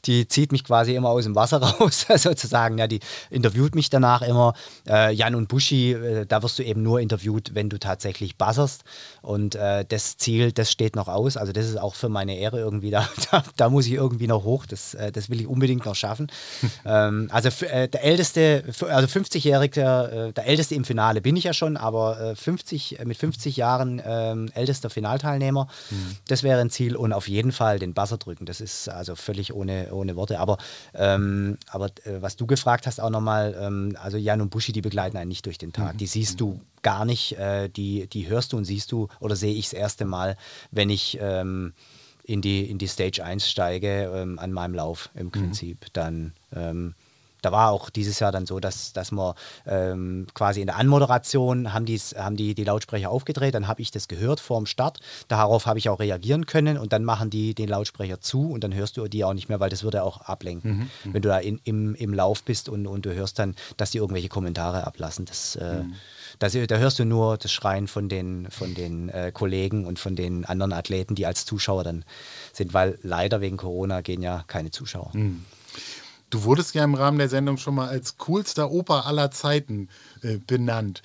[0.03, 2.79] die, zieht mich quasi immer aus dem Wasser raus, sozusagen.
[2.79, 2.99] Ja, die
[3.29, 4.55] interviewt mich danach immer.
[4.89, 8.83] Äh, Jan und Buschi, äh, da wirst du eben nur interviewt, wenn du tatsächlich buzzerst.
[9.21, 11.37] Und äh, das Ziel, das steht noch aus.
[11.37, 14.43] Also das ist auch für meine Ehre irgendwie, da, da, da muss ich irgendwie noch
[14.43, 14.65] hoch.
[14.65, 16.27] Das, äh, das will ich unbedingt noch schaffen.
[16.97, 21.53] Ähm, also äh, der älteste, also 50-jährige, äh, der älteste im Finale bin ich ja
[21.53, 26.17] schon, aber 50, äh, mit 50 Jahren ähm, ältester Finalteilnehmer, mhm.
[26.27, 28.45] das wäre ein Ziel und auf jeden Fall den Buzzer drücken.
[28.45, 30.39] Das ist also völlig ohne, ohne Worte.
[30.39, 30.57] Aber,
[30.93, 34.81] ähm, aber äh, was du gefragt hast auch nochmal, ähm, also Jan und Buschi, die
[34.81, 35.93] begleiten einen nicht durch den Tag.
[35.93, 35.97] Mhm.
[35.97, 39.53] Die siehst du gar nicht, äh, die, die hörst du und siehst du oder sehe
[39.53, 40.37] ich das erste Mal,
[40.71, 41.73] wenn ich ähm,
[42.23, 45.31] in die, in die Stage 1 steige ähm, an meinem Lauf im mhm.
[45.31, 45.89] Prinzip, mhm.
[45.93, 46.95] dann ähm,
[47.41, 49.35] da war auch dieses Jahr dann so, dass, dass wir
[49.65, 53.91] ähm, quasi in der Anmoderation haben, die's, haben die, die Lautsprecher aufgedreht, dann habe ich
[53.91, 57.53] das gehört vor dem Start, darauf habe ich auch reagieren können und dann machen die
[57.53, 60.21] den Lautsprecher zu und dann hörst du die auch nicht mehr, weil das würde auch
[60.21, 60.89] ablenken, mhm.
[61.03, 61.13] mhm.
[61.13, 63.99] wenn du da in, im, im Lauf bist und, und du hörst dann, dass die
[63.99, 65.25] irgendwelche Kommentare ablassen.
[65.25, 65.93] Das, äh, mhm.
[66.39, 70.15] das, da hörst du nur das Schreien von den, von den äh, Kollegen und von
[70.15, 72.03] den anderen Athleten, die als Zuschauer dann
[72.51, 75.11] sind, weil leider wegen Corona gehen ja keine Zuschauer.
[75.13, 75.45] Mhm.
[76.29, 79.87] Du wurdest ja im Rahmen der Sendung schon mal als coolster Opa aller Zeiten
[80.21, 81.01] äh, benannt.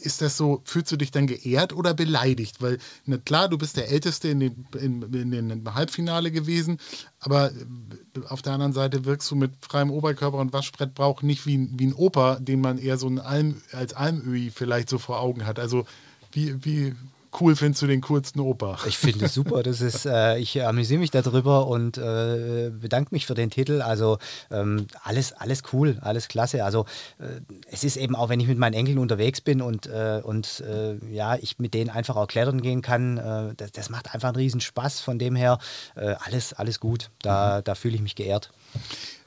[0.00, 2.62] Ist das so, fühlst du dich dann geehrt oder beleidigt?
[2.62, 6.78] Weil, na klar, du bist der Älteste in den, in, in den Halbfinale gewesen,
[7.20, 11.68] aber äh, auf der anderen Seite wirkst du mit freiem Oberkörper und Waschbrettbrauch nicht wie,
[11.78, 15.44] wie ein Opa, den man eher so ein Alm, als Almöhi vielleicht so vor Augen
[15.44, 15.58] hat.
[15.58, 15.84] Also,
[16.32, 16.94] wie, wie
[17.40, 18.78] cool findest du den coolsten Opa?
[18.86, 19.62] Ich finde es super.
[19.62, 23.82] Das ist, äh, ich amüsiere mich darüber und äh, bedanke mich für den Titel.
[23.82, 24.18] Also
[24.50, 26.64] ähm, alles, alles cool, alles klasse.
[26.64, 26.86] Also
[27.18, 30.60] äh, es ist eben auch, wenn ich mit meinen Enkeln unterwegs bin und, äh, und
[30.60, 34.28] äh, ja, ich mit denen einfach auch klettern gehen kann, äh, das, das, macht einfach
[34.28, 35.00] einen riesen Spaß.
[35.00, 35.58] Von dem her
[35.94, 37.10] alles, alles gut.
[37.20, 37.64] Da, mhm.
[37.64, 38.50] da fühle ich mich geehrt.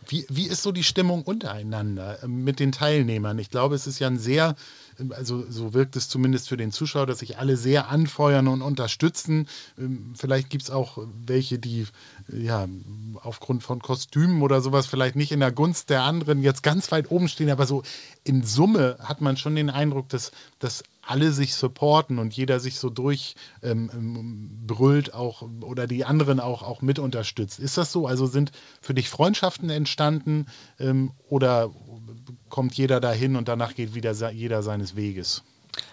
[0.08, 3.39] Wie, wie ist so die Stimmung untereinander äh, mit den Teilnehmern?
[3.39, 4.56] Ich glaube, es ist ja ein sehr
[5.12, 9.48] also so wirkt es zumindest für den Zuschauer, dass sich alle sehr anfeuern und unterstützen.
[9.78, 11.86] Ähm, vielleicht gibt es auch welche, die
[12.32, 12.68] ja
[13.22, 17.12] aufgrund von Kostümen oder sowas vielleicht nicht in der Gunst der anderen jetzt ganz weit
[17.12, 17.84] oben stehen, aber so
[18.24, 22.80] in Summe hat man schon den Eindruck, dass, dass alle sich supporten und jeder sich
[22.80, 27.60] so durchbrüllt ähm, auch oder die anderen auch, auch mit unterstützt.
[27.60, 28.08] Ist das so?
[28.08, 30.48] Also sind für dich Freundschaften entstanden
[30.80, 31.70] ähm, oder
[32.49, 35.43] kommt jeder dahin und danach geht wieder jeder seines Weges.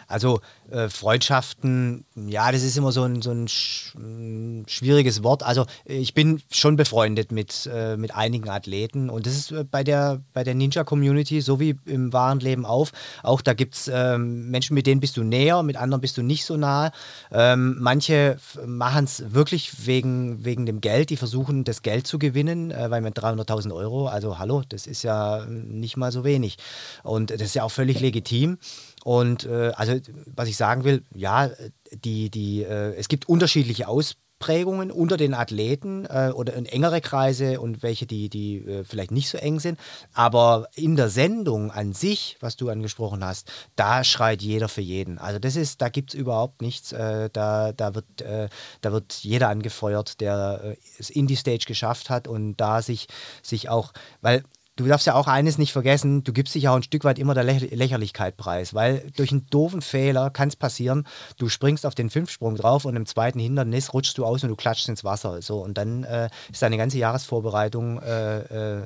[0.08, 0.40] Also
[0.70, 5.42] äh, Freundschaften, ja, das ist immer so ein, so ein sch mm, schwieriges Wort.
[5.42, 9.84] Also ich bin schon befreundet mit, äh, mit einigen Athleten und das ist äh, bei
[9.84, 12.92] der, bei der Ninja-Community so wie im wahren Leben auf.
[13.22, 16.22] Auch da gibt es ähm, Menschen, mit denen bist du näher, mit anderen bist du
[16.22, 16.92] nicht so nahe.
[17.30, 22.70] Ähm, manche machen es wirklich wegen, wegen dem Geld, die versuchen das Geld zu gewinnen,
[22.70, 26.56] äh, weil mit 300.000 Euro, also hallo, das ist ja nicht mal so wenig.
[27.02, 28.58] Und das ist ja auch völlig legitim.
[29.04, 29.94] Und äh, also,
[30.26, 31.50] was ich sagen will, ja,
[31.92, 37.60] die, die, äh, es gibt unterschiedliche Ausprägungen unter den Athleten äh, oder in engere Kreise
[37.60, 39.78] und welche, die, die äh, vielleicht nicht so eng sind.
[40.12, 45.18] Aber in der Sendung an sich, was du angesprochen hast, da schreit jeder für jeden.
[45.18, 46.92] Also das ist, da gibt es überhaupt nichts.
[46.92, 48.48] Äh, da, da, wird, äh,
[48.82, 53.08] da wird jeder angefeuert, der es in die Stage geschafft hat und da sich,
[53.42, 54.44] sich auch, weil
[54.76, 57.34] du darfst ja auch eines nicht vergessen, du gibst dich auch ein Stück weit immer
[57.34, 61.06] der Lächerlichkeit preis, weil durch einen doofen Fehler kann es passieren,
[61.36, 64.56] du springst auf den Fünfsprung drauf und im zweiten Hindernis rutschst du aus und du
[64.56, 65.42] klatschst ins Wasser.
[65.42, 68.82] So, und dann äh, ist deine ganze Jahresvorbereitung äh, äh,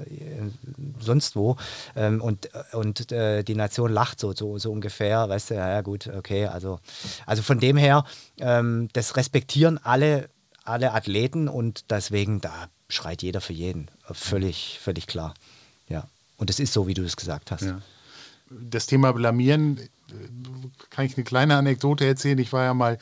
[0.99, 1.57] sonst wo
[1.95, 5.81] ähm, und, und äh, die Nation lacht so, so, so ungefähr, weißt du, ja, ja
[5.83, 6.81] gut, okay, also,
[7.27, 8.05] also von dem her,
[8.39, 10.29] ähm, das respektieren alle,
[10.65, 15.35] alle Athleten und deswegen, da schreit jeder für jeden, völlig, völlig klar.
[16.37, 17.63] Und es ist so, wie du es gesagt hast.
[17.63, 17.81] Ja.
[18.51, 20.15] Das Thema Blamieren, äh,
[20.91, 22.39] kann ich eine kleine Anekdote erzählen.
[22.39, 22.99] Ich war ja mal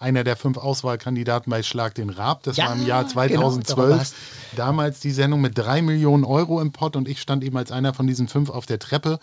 [0.00, 2.42] einer der fünf Auswahlkandidaten bei Schlag den Rab.
[2.44, 3.88] Das ja, war im Jahr 2012.
[3.88, 4.02] Genau,
[4.56, 7.94] Damals die Sendung mit drei Millionen Euro im Pott und ich stand eben als einer
[7.94, 9.18] von diesen fünf auf der Treppe.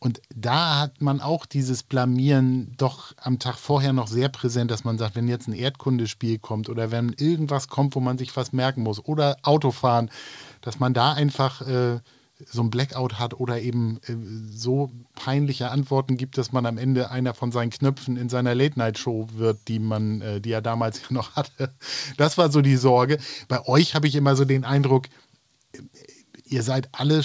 [0.00, 4.84] Und da hat man auch dieses Blamieren doch am Tag vorher noch sehr präsent, dass
[4.84, 8.52] man sagt, wenn jetzt ein Erdkundespiel kommt oder wenn irgendwas kommt, wo man sich was
[8.52, 10.08] merken muss oder Autofahren,
[10.60, 11.98] dass man da einfach äh,
[12.46, 14.14] so ein Blackout hat oder eben äh,
[14.50, 19.28] so peinliche Antworten gibt, dass man am Ende einer von seinen Knöpfen in seiner Late-Night-Show
[19.34, 21.74] wird, die man, äh, die er damals noch hatte.
[22.16, 23.18] Das war so die Sorge.
[23.48, 25.06] Bei euch habe ich immer so den Eindruck,
[25.72, 25.80] äh,
[26.44, 27.22] ihr seid alle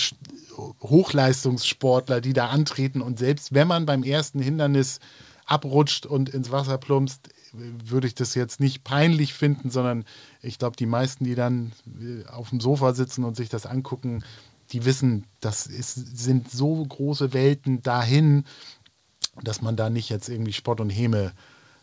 [0.82, 5.00] Hochleistungssportler, die da antreten und selbst wenn man beim ersten Hindernis
[5.46, 10.06] abrutscht und ins Wasser plumpst, würde ich das jetzt nicht peinlich finden, sondern
[10.42, 11.72] ich glaube, die meisten, die dann
[12.28, 14.24] auf dem Sofa sitzen und sich das angucken,
[14.74, 18.46] die wissen, das ist, sind so große Welten dahin,
[19.42, 21.32] dass man da nicht jetzt irgendwie Spott und Häme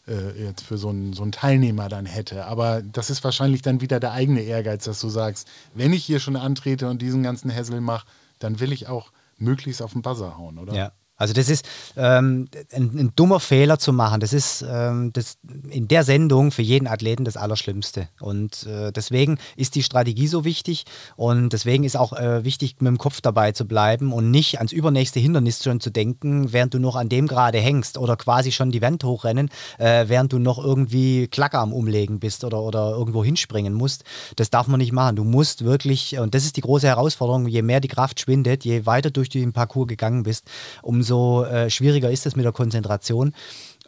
[0.06, 2.46] äh, jetzt für so einen, so einen Teilnehmer dann hätte.
[2.46, 6.20] Aber das ist wahrscheinlich dann wieder der eigene Ehrgeiz, dass du sagst, wenn ich hier
[6.20, 8.06] schon antrete und diesen ganzen Hessel mache,
[8.38, 10.74] dann will ich auch möglichst auf den Buzzer hauen, oder?
[10.74, 11.68] Ja, also das ist
[11.98, 14.20] ähm, ein, ein, dummer Fehler zu machen.
[14.20, 15.36] Das ist ähm, das
[15.68, 18.08] in der Sendung für jeden Athleten das Allerschlimmste.
[18.20, 20.84] Und äh, deswegen ist die Strategie so wichtig
[21.16, 24.72] und deswegen ist auch äh, wichtig, mit dem Kopf dabei zu bleiben und nicht ans
[24.72, 28.70] übernächste Hindernis schon zu denken, während du noch an dem gerade hängst oder quasi schon
[28.70, 33.22] die Wand hochrennen, äh, während du noch irgendwie Klacker am Umlegen bist oder, oder irgendwo
[33.22, 34.04] hinspringen musst.
[34.36, 35.16] Das darf man nicht machen.
[35.16, 38.86] Du musst wirklich, und das ist die große Herausforderung, je mehr die Kraft schwindet, je
[38.86, 40.46] weiter durch den Parcours gegangen bist,
[40.80, 43.34] umso umso äh, schwieriger ist es mit der Konzentration.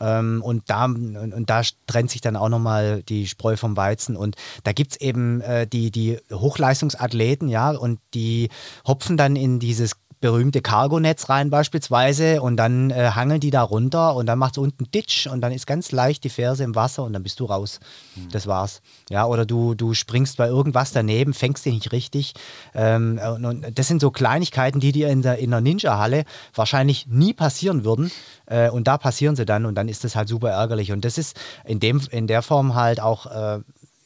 [0.00, 4.16] Ähm, und, da, und, und, da trennt sich dann auch nochmal die Spreu vom Weizen.
[4.16, 8.48] Und da gibt es eben äh, die, die Hochleistungsathleten, ja, und die
[8.86, 9.92] hopfen dann in dieses
[10.22, 14.58] berühmte Cargo-Netz rein beispielsweise und dann äh, hangeln die da runter und dann macht es
[14.58, 17.44] unten Ditch und dann ist ganz leicht die Ferse im Wasser und dann bist du
[17.44, 17.80] raus.
[18.14, 18.28] Mhm.
[18.30, 18.82] Das war's.
[19.10, 22.34] Ja, oder du, du springst bei irgendwas daneben, fängst dich nicht richtig.
[22.72, 27.08] Ähm, und, und, das sind so Kleinigkeiten, die dir in der, in der Ninja-Halle wahrscheinlich
[27.08, 28.12] nie passieren würden.
[28.46, 30.92] Äh, und da passieren sie dann und dann ist das halt super ärgerlich.
[30.92, 33.26] Und das ist in, dem, in der Form halt auch.
[33.26, 33.60] Äh,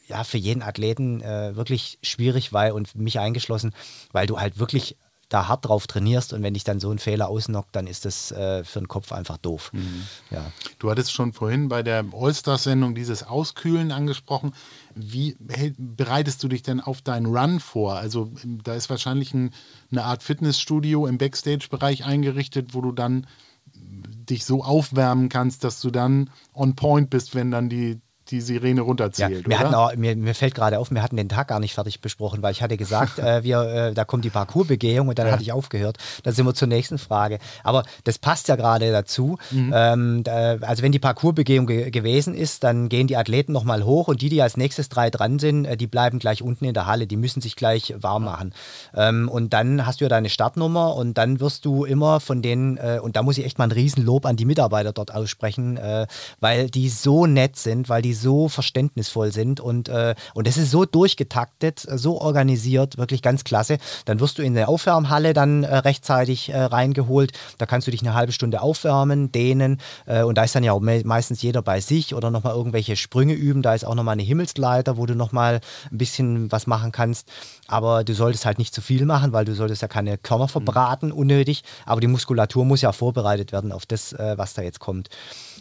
[0.09, 3.73] ja, für jeden Athleten äh, wirklich schwierig, weil, und mich eingeschlossen,
[4.13, 4.95] weil du halt wirklich
[5.29, 8.31] da hart drauf trainierst und wenn dich dann so ein Fehler ausnockt, dann ist das
[8.31, 9.71] äh, für den Kopf einfach doof.
[9.73, 10.03] Mhm.
[10.31, 10.51] Ja.
[10.79, 14.53] Du hattest schon vorhin bei der All-Stars-Sendung dieses Auskühlen angesprochen.
[14.95, 15.35] Wie
[15.77, 17.95] bereitest du dich denn auf deinen Run vor?
[17.95, 18.31] Also
[18.63, 19.51] da ist wahrscheinlich ein,
[19.91, 23.27] eine Art Fitnessstudio im Backstage-Bereich eingerichtet, wo du dann
[23.75, 27.99] dich so aufwärmen kannst, dass du dann on point bist, wenn dann die
[28.31, 29.43] die Sirene runterzählt.
[29.43, 31.73] Ja, wir hatten auch, mir, mir, fällt gerade auf, wir hatten den Tag gar nicht
[31.73, 35.27] fertig besprochen, weil ich hatte gesagt, äh, wir, äh, da kommt die Parcoursbegehung und dann
[35.27, 35.33] ja.
[35.33, 35.97] hatte ich aufgehört.
[36.23, 37.39] Dann sind wir zur nächsten Frage.
[37.63, 39.37] Aber das passt ja gerade dazu.
[39.51, 39.73] Mhm.
[39.75, 44.07] Ähm, da, also wenn die Parcoursbegehung ge gewesen ist, dann gehen die Athleten nochmal hoch
[44.07, 46.85] und die, die als nächstes drei dran sind, äh, die bleiben gleich unten in der
[46.85, 47.07] Halle.
[47.07, 48.53] Die müssen sich gleich warm machen.
[48.95, 52.77] Ähm, und dann hast du ja deine Startnummer und dann wirst du immer von denen,
[52.77, 56.07] äh, und da muss ich echt mal ein Riesenlob an die Mitarbeiter dort aussprechen, äh,
[56.39, 60.71] weil die so nett sind, weil die so verständnisvoll sind und, äh, und das ist
[60.71, 63.77] so durchgetaktet, so organisiert, wirklich ganz klasse.
[64.05, 67.31] Dann wirst du in der Aufwärmhalle dann äh, rechtzeitig äh, reingeholt.
[67.57, 70.73] Da kannst du dich eine halbe Stunde aufwärmen, dehnen äh, und da ist dann ja
[70.73, 73.61] auch me meistens jeder bei sich oder nochmal irgendwelche Sprünge üben.
[73.61, 75.61] Da ist auch nochmal eine Himmelsleiter, wo du nochmal
[75.91, 77.29] ein bisschen was machen kannst.
[77.67, 81.11] Aber du solltest halt nicht zu viel machen, weil du solltest ja keine Körner verbraten,
[81.11, 81.63] unnötig.
[81.85, 85.09] Aber die Muskulatur muss ja vorbereitet werden auf das, äh, was da jetzt kommt.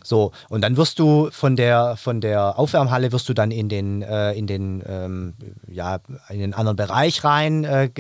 [0.07, 4.03] So, und dann wirst du von der, von der Aufwärmhalle wirst du dann in den,
[4.03, 5.35] äh, in den, ähm,
[5.67, 5.99] ja,
[6.29, 7.91] in den anderen Bereich rein, äh,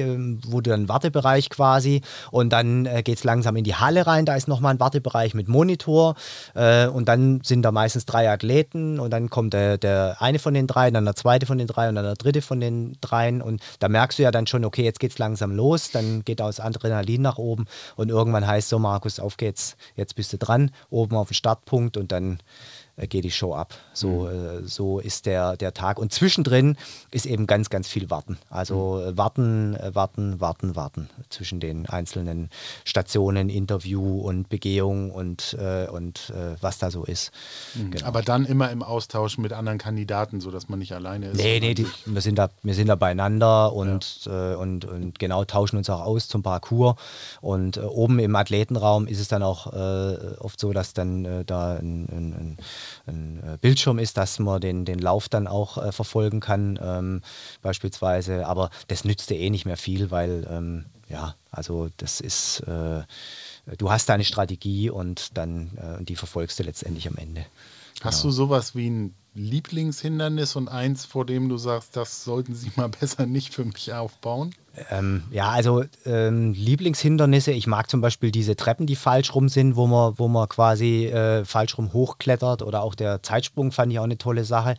[0.47, 2.03] wo du dann Wartebereich quasi.
[2.31, 5.35] Und dann äh, geht es langsam in die Halle rein, da ist nochmal ein Wartebereich
[5.35, 6.15] mit Monitor.
[6.55, 9.01] Äh, und dann sind da meistens drei Athleten.
[9.01, 11.89] Und dann kommt der, der eine von den drei, dann der zweite von den drei
[11.89, 13.43] und dann der dritte von den dreien.
[13.43, 16.39] Und da merkst du ja dann schon, okay, jetzt geht es langsam los, dann geht
[16.39, 17.67] das Adrenalin nach oben.
[17.97, 21.96] Und irgendwann heißt so, Markus, auf geht's, jetzt bist du dran, oben auf dem Startpunkt
[21.97, 22.39] und dann
[22.97, 23.75] äh, geht die Show ab.
[23.93, 24.65] So, mhm.
[24.65, 25.99] äh, so ist der, der Tag.
[25.99, 26.77] Und zwischendrin
[27.11, 28.39] ist eben ganz, ganz viel Warten.
[28.49, 29.19] Also mhm.
[29.19, 32.51] warten, äh, warten, warten, warten zwischen den einzelnen
[32.85, 37.31] Stationen, Interview und Begehung und, äh, und was da so ist.
[37.75, 37.91] Mhm.
[37.93, 38.07] Genau.
[38.07, 41.37] Aber dann immer im Austausch mit anderen Kandidaten, sodass man nicht alleine ist.
[41.37, 44.55] Nee, nee, die, wir, sind da, wir sind da beieinander und, ja.
[44.57, 46.97] und, und genau tauschen uns auch aus zum Parcours.
[47.41, 49.67] Und oben im Athletenraum ist es dann auch
[50.39, 52.57] oft so, dass dann da ein, ein, ein
[53.07, 57.23] ein äh, Bildschirm ist, dass man den, den Lauf dann auch äh, verfolgen kann, ähm,
[57.63, 58.47] beispielsweise.
[58.47, 63.03] Aber das nützt dir eh nicht mehr viel, weil, ähm, ja, also das ist, äh,
[63.79, 67.47] du hast deine Strategie und dann äh, die verfolgst du letztendlich am Ende.
[68.03, 68.31] Hast genau.
[68.31, 72.89] du sowas wie ein Lieblingshindernis und eins, vor dem du sagst, das sollten sie mal
[73.01, 74.55] besser nicht für mich aufbauen?
[74.91, 79.77] Ähm, ja, also ähm, Lieblingshindernisse, ich mag zum Beispiel diese Treppen, die falsch rum sind,
[79.77, 83.99] wo man, wo man quasi äh, falsch rum hochklettert oder auch der Zeitsprung fand ich
[83.99, 84.75] auch eine tolle Sache.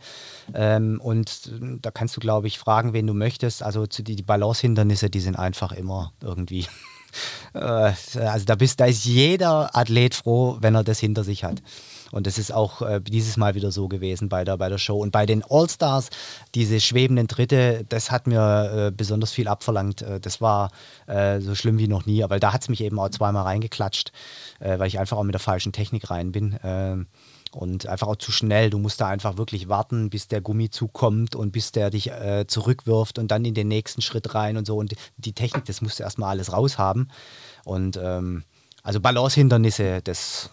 [0.54, 3.62] Ähm, und äh, da kannst du, glaube ich, fragen, wen du möchtest.
[3.62, 6.66] Also die, die Balance-Hindernisse, die sind einfach immer irgendwie.
[7.54, 11.62] äh, also da, bist, da ist jeder Athlet froh, wenn er das hinter sich hat.
[12.10, 14.98] Und das ist auch äh, dieses Mal wieder so gewesen bei der, bei der Show.
[14.98, 16.10] Und bei den All-Stars,
[16.54, 20.02] diese schwebenden Dritte, das hat mir äh, besonders viel abverlangt.
[20.02, 20.70] Äh, das war
[21.06, 22.24] äh, so schlimm wie noch nie.
[22.24, 24.12] Aber da hat es mich eben auch zweimal reingeklatscht,
[24.60, 26.58] äh, weil ich einfach auch mit der falschen Technik rein bin.
[26.62, 27.06] Ähm,
[27.52, 28.70] und einfach auch zu schnell.
[28.70, 32.46] Du musst da einfach wirklich warten, bis der Gummizug kommt und bis der dich äh,
[32.46, 34.76] zurückwirft und dann in den nächsten Schritt rein und so.
[34.76, 37.10] Und die Technik, das musst du erstmal alles raushaben.
[37.64, 38.44] Und ähm,
[38.82, 40.50] also Balancehindernisse, das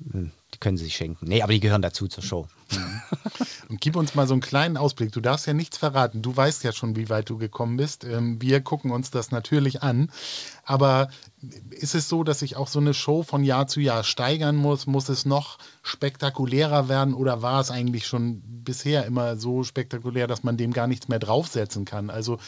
[0.00, 1.26] die können sie sich schenken.
[1.28, 2.48] Nee, aber die gehören dazu zur Show.
[3.68, 5.12] Und gib uns mal so einen kleinen Ausblick.
[5.12, 6.22] Du darfst ja nichts verraten.
[6.22, 8.04] Du weißt ja schon, wie weit du gekommen bist.
[8.04, 10.10] Ähm, wir gucken uns das natürlich an.
[10.64, 11.08] Aber
[11.70, 14.86] ist es so, dass sich auch so eine Show von Jahr zu Jahr steigern muss?
[14.86, 20.42] Muss es noch spektakulärer werden oder war es eigentlich schon bisher immer so spektakulär, dass
[20.42, 22.10] man dem gar nichts mehr draufsetzen kann?
[22.10, 22.38] Also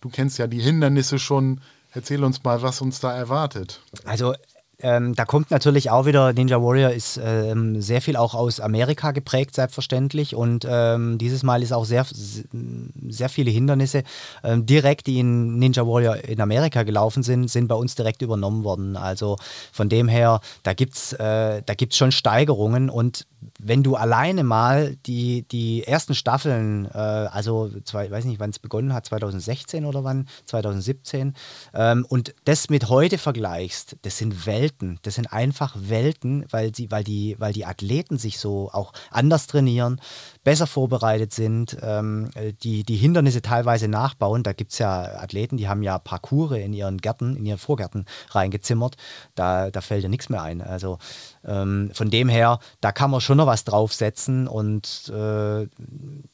[0.00, 1.60] du kennst ja die Hindernisse schon.
[1.94, 3.80] Erzähl uns mal, was uns da erwartet.
[4.04, 4.34] Also
[4.82, 9.12] ähm, da kommt natürlich auch wieder, Ninja Warrior ist ähm, sehr viel auch aus Amerika
[9.12, 10.34] geprägt, selbstverständlich.
[10.34, 12.04] Und ähm, dieses Mal ist auch sehr,
[13.08, 14.02] sehr viele Hindernisse
[14.42, 18.64] ähm, direkt, die in Ninja Warrior in Amerika gelaufen sind, sind bei uns direkt übernommen
[18.64, 18.96] worden.
[18.96, 19.36] Also
[19.72, 22.90] von dem her, da gibt es äh, schon Steigerungen.
[22.90, 23.26] Und
[23.62, 28.58] wenn du alleine mal die, die ersten Staffeln, äh, also zwei, weiß nicht, wann es
[28.58, 31.34] begonnen hat, 2016 oder wann, 2017,
[31.74, 34.98] ähm, und das mit heute vergleichst, das sind Welten.
[35.02, 39.46] Das sind einfach Welten, weil, sie, weil, die, weil die Athleten sich so auch anders
[39.46, 40.00] trainieren,
[40.44, 42.30] besser vorbereitet sind, ähm,
[42.62, 44.42] die, die Hindernisse teilweise nachbauen.
[44.42, 48.06] Da gibt es ja Athleten, die haben ja Parcours in ihren Gärten, in ihren Vorgärten
[48.30, 48.96] reingezimmert.
[49.34, 50.60] Da, da fällt ja nichts mehr ein.
[50.60, 50.98] Also
[51.44, 55.68] ähm, von dem her, da kann man schon noch was draufsetzen und äh,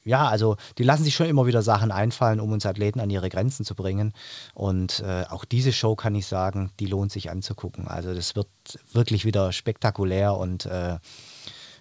[0.04, 3.28] ja, also die lassen sich schon immer wieder Sachen einfallen, um uns Athleten an ihre
[3.28, 4.14] Grenzen zu bringen.
[4.54, 7.88] Und äh, auch diese Show kann ich sagen, die lohnt sich anzugucken.
[7.88, 8.48] Also das wird
[8.92, 10.96] wirklich wieder spektakulär und äh,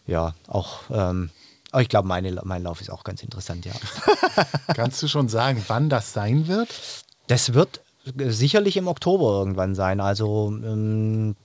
[0.06, 1.30] ja, auch ähm,
[1.72, 3.74] aber ich glaube, mein Lauf ist auch ganz interessant, ja.
[4.74, 6.70] Kannst du schon sagen, wann das sein wird?
[7.28, 7.82] Das wird
[8.15, 9.99] sicherlich im Oktober irgendwann sein.
[9.99, 11.36] Also ähm,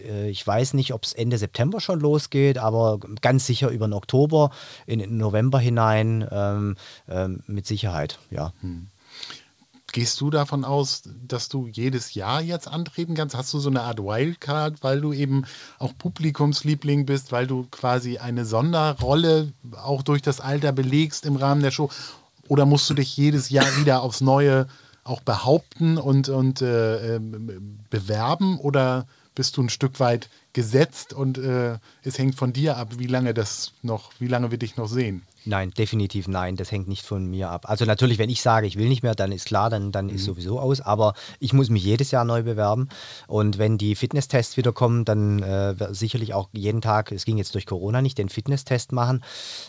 [0.00, 3.94] äh, ich weiß nicht, ob es Ende September schon losgeht, aber ganz sicher über den
[3.94, 4.50] Oktober,
[4.86, 6.76] in den November hinein, ähm,
[7.08, 8.52] ähm, mit Sicherheit, ja.
[8.60, 8.88] Hm.
[9.92, 13.34] Gehst du davon aus, dass du jedes Jahr jetzt antreten kannst?
[13.34, 15.44] Hast du so eine Art Wildcard, weil du eben
[15.80, 21.62] auch Publikumsliebling bist, weil du quasi eine Sonderrolle auch durch das Alter belegst im Rahmen
[21.62, 21.90] der Show?
[22.46, 24.68] Oder musst du dich jedes Jahr wieder aufs Neue
[25.02, 28.58] auch behaupten und, und äh, ähm, bewerben?
[28.58, 33.06] Oder bist du ein Stück weit gesetzt und äh, es hängt von dir ab, wie
[33.06, 35.22] lange das noch, wie lange wir dich noch sehen?
[35.44, 36.56] Nein, definitiv nein.
[36.56, 37.68] Das hängt nicht von mir ab.
[37.68, 40.14] Also natürlich, wenn ich sage, ich will nicht mehr, dann ist klar, dann, dann mhm.
[40.14, 40.80] ist sowieso aus.
[40.80, 42.88] Aber ich muss mich jedes Jahr neu bewerben.
[43.26, 47.54] Und wenn die Fitnesstests wieder kommen, dann äh, sicherlich auch jeden Tag, es ging jetzt
[47.54, 49.24] durch Corona nicht, den Fitnesstest machen.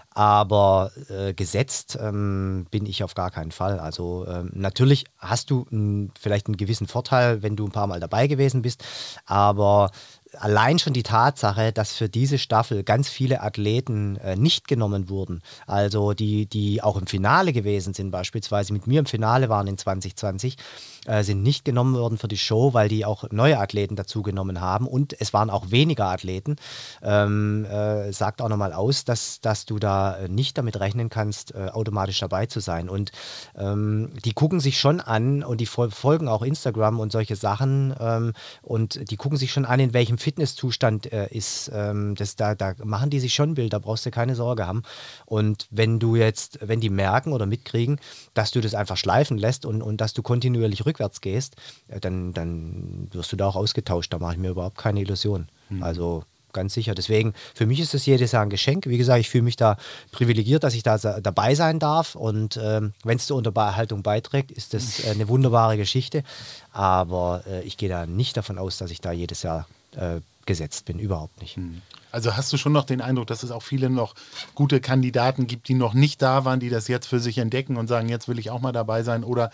[0.09, 3.79] Aber äh, gesetzt ähm, bin ich auf gar keinen Fall.
[3.79, 7.99] Also ähm, natürlich hast du m, vielleicht einen gewissen Vorteil, wenn du ein paar Mal
[7.99, 8.83] dabei gewesen bist.
[9.25, 9.91] Aber
[10.39, 15.41] allein schon die Tatsache, dass für diese Staffel ganz viele Athleten äh, nicht genommen wurden,
[15.67, 19.77] also die, die auch im Finale gewesen sind, beispielsweise mit mir im Finale waren in
[19.77, 20.57] 2020,
[21.05, 24.61] äh, sind nicht genommen worden für die Show, weil die auch neue Athleten dazu genommen
[24.61, 26.55] haben und es waren auch weniger Athleten.
[27.01, 31.69] Ähm, äh, sagt auch nochmal aus, dass, dass du da nicht damit rechnen kannst, äh,
[31.69, 32.89] automatisch dabei zu sein.
[32.89, 33.11] Und
[33.57, 38.33] ähm, die gucken sich schon an und die folgen auch Instagram und solche Sachen ähm,
[38.61, 41.71] und die gucken sich schon an, in welchem Fitnesszustand äh, ist.
[41.73, 44.83] Ähm, das, da, da machen die sich schon Bild, da brauchst du keine Sorge haben.
[45.25, 47.99] Und wenn du jetzt, wenn die merken oder mitkriegen,
[48.33, 51.55] dass du das einfach schleifen lässt und, und dass du kontinuierlich rückwärts gehst,
[51.87, 54.13] äh, dann, dann wirst du da auch ausgetauscht.
[54.13, 55.49] Da mache ich mir überhaupt keine Illusion.
[55.69, 55.83] Mhm.
[55.83, 56.95] Also ganz sicher.
[56.95, 58.85] Deswegen, für mich ist das jedes Jahr ein Geschenk.
[58.87, 59.77] Wie gesagt, ich fühle mich da
[60.11, 62.15] privilegiert, dass ich da dabei sein darf.
[62.15, 66.23] Und ähm, wenn es zur Unterhaltung beiträgt, ist das äh, eine wunderbare Geschichte.
[66.71, 70.85] Aber äh, ich gehe da nicht davon aus, dass ich da jedes Jahr äh, gesetzt
[70.85, 70.99] bin.
[70.99, 71.55] Überhaupt nicht.
[71.55, 71.81] Hm.
[72.11, 74.15] Also hast du schon noch den Eindruck, dass es auch viele noch
[74.53, 77.87] gute Kandidaten gibt, die noch nicht da waren, die das jetzt für sich entdecken und
[77.87, 79.23] sagen, jetzt will ich auch mal dabei sein?
[79.23, 79.51] Oder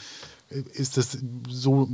[0.50, 1.18] ist es
[1.50, 1.90] so,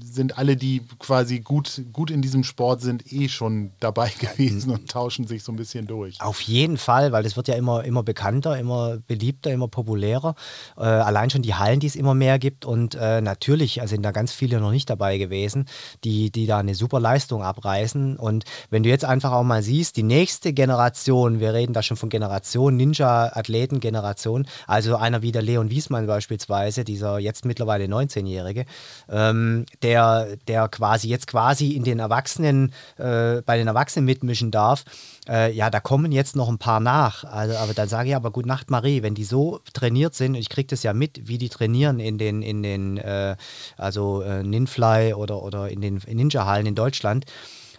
[0.00, 4.90] sind alle, die quasi gut, gut in diesem Sport sind, eh schon dabei gewesen und
[4.90, 6.20] tauschen sich so ein bisschen durch.
[6.20, 10.34] Auf jeden Fall, weil das wird ja immer, immer bekannter, immer beliebter, immer populärer.
[10.76, 12.64] Äh, allein schon die Hallen, die es immer mehr gibt.
[12.64, 15.66] Und äh, natürlich sind da ganz viele noch nicht dabei gewesen,
[16.04, 18.16] die, die da eine super Leistung abreißen.
[18.16, 21.96] Und wenn du jetzt einfach auch mal siehst, die nächste Generation, wir reden da schon
[21.96, 28.64] von Generation, Ninja-Athleten-Generation, also einer wie der Leon Wiesmann beispielsweise, dieser jetzt mit mittlerweile 19-Jährige,
[29.10, 34.84] ähm, der, der quasi jetzt quasi in den Erwachsenen, äh, bei den Erwachsenen mitmischen darf,
[35.28, 37.24] äh, ja, da kommen jetzt noch ein paar nach.
[37.24, 40.48] Also, aber dann sage ich aber, gut Nacht, Marie, wenn die so trainiert sind, ich
[40.48, 43.36] kriege das ja mit, wie die trainieren in den, in den äh,
[43.76, 47.24] also äh, Ninfly oder, oder in den Ninja-Hallen in Deutschland,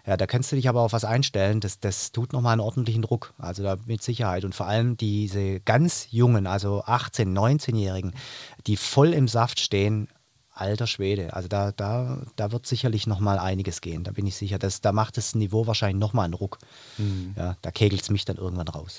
[0.09, 1.59] ja, da kannst du dich aber auf was einstellen.
[1.59, 3.35] Das, das tut nochmal einen ordentlichen Druck.
[3.37, 4.43] Also da mit Sicherheit.
[4.43, 8.15] Und vor allem diese ganz jungen, also 18-, 19-Jährigen,
[8.65, 10.07] die voll im Saft stehen,
[10.51, 11.35] alter Schwede.
[11.35, 14.03] Also da, da, da wird sicherlich nochmal einiges gehen.
[14.03, 14.57] Da bin ich sicher.
[14.57, 16.57] Das, da macht das Niveau wahrscheinlich nochmal einen Ruck.
[16.97, 17.35] Mhm.
[17.37, 18.97] Ja, da kegelt es mich dann irgendwann raus.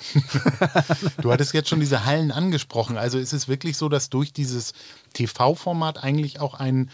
[1.22, 2.96] du hattest jetzt schon diese Hallen angesprochen.
[2.96, 4.74] Also ist es wirklich so, dass durch dieses
[5.14, 6.88] TV-Format eigentlich auch ein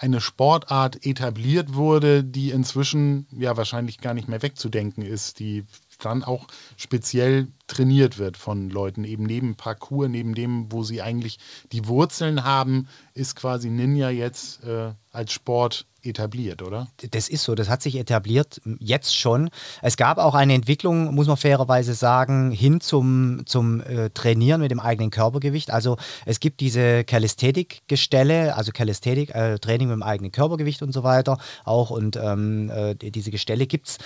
[0.00, 5.64] eine Sportart etabliert wurde, die inzwischen ja wahrscheinlich gar nicht mehr wegzudenken ist, die
[5.98, 6.46] dann auch
[6.78, 11.38] speziell trainiert wird von Leuten, eben neben Parcours, neben dem, wo sie eigentlich
[11.72, 16.88] die Wurzeln haben, ist quasi Ninja jetzt äh, als Sport etabliert, oder?
[17.10, 19.50] Das ist so, das hat sich etabliert, jetzt schon.
[19.82, 24.70] Es gab auch eine Entwicklung, muss man fairerweise sagen, hin zum, zum äh, Trainieren mit
[24.70, 25.70] dem eigenen Körpergewicht.
[25.70, 25.96] Also
[26.26, 31.38] es gibt diese Calisthenic-Gestelle, also Calisthenic, äh, Training mit dem eigenen Körpergewicht und so weiter
[31.64, 31.90] auch.
[31.90, 33.98] Und ähm, äh, diese Gestelle gibt es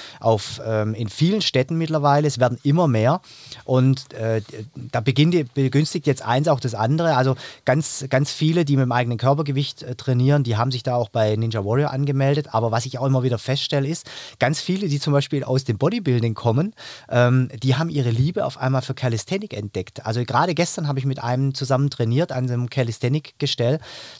[0.64, 2.26] ähm, in vielen Städten mittlerweile.
[2.26, 3.20] Es werden immer mehr.
[3.64, 4.42] Und äh,
[4.74, 7.16] da beginnt, begünstigt jetzt eins auch das andere.
[7.16, 10.96] Also ganz, ganz viele, die mit dem eigenen Körpergewicht äh, trainieren, die haben sich da
[10.96, 12.54] auch bei Ninja Warrior angemeldet.
[12.54, 15.78] Aber was ich auch immer wieder feststelle, ist, ganz viele, die zum Beispiel aus dem
[15.78, 16.74] Bodybuilding kommen,
[17.08, 20.04] ähm, die haben ihre Liebe auf einmal für Calisthenic entdeckt.
[20.04, 23.78] Also gerade gestern habe ich mit einem zusammen trainiert an einem Calisthenic-Gestell,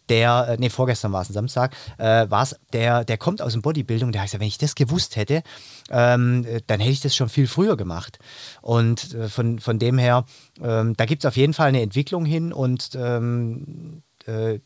[0.08, 3.52] der, äh, nee, vorgestern war es ein Samstag, äh, war es, der, der kommt aus
[3.52, 5.42] dem Bodybuilding, der hat gesagt, wenn ich das gewusst hätte,
[5.90, 8.18] ähm, dann hätte ich das schon viel früher gemacht.
[8.62, 10.24] Und äh, von, von dem her,
[10.62, 14.60] ähm, da gibt es auf jeden Fall eine Entwicklung hin und ähm, äh,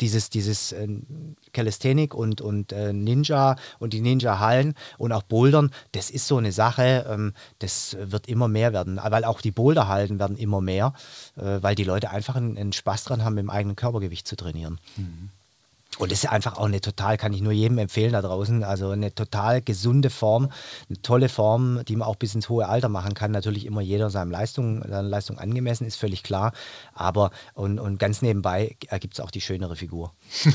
[0.00, 0.88] dieses, dieses äh,
[1.52, 6.52] Calisthenic und, und äh, Ninja und die Ninja-Hallen und auch Bouldern, das ist so eine
[6.52, 10.92] Sache, ähm, das wird immer mehr werden, weil auch die Boulderhallen werden immer mehr,
[11.36, 14.80] äh, weil die Leute einfach einen, einen, Spaß dran haben, dem eigenen Körpergewicht zu trainieren.
[14.96, 15.30] Mhm.
[15.98, 18.90] Und das ist einfach auch eine total, kann ich nur jedem empfehlen da draußen, also
[18.90, 20.50] eine total gesunde Form,
[20.88, 23.30] eine tolle Form, die man auch bis ins hohe Alter machen kann.
[23.30, 26.52] Natürlich immer jeder seiner Leistung, seiner Leistung angemessen, ist völlig klar.
[26.94, 30.12] Aber und, und ganz nebenbei ergibt es auch die schönere Figur.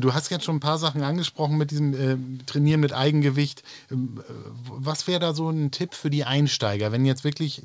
[0.00, 3.62] Du hast jetzt schon ein paar Sachen angesprochen mit diesem äh, Trainieren mit Eigengewicht.
[3.90, 4.32] Ähm, äh,
[4.66, 7.62] was wäre da so ein Tipp für die Einsteiger, wenn jetzt wirklich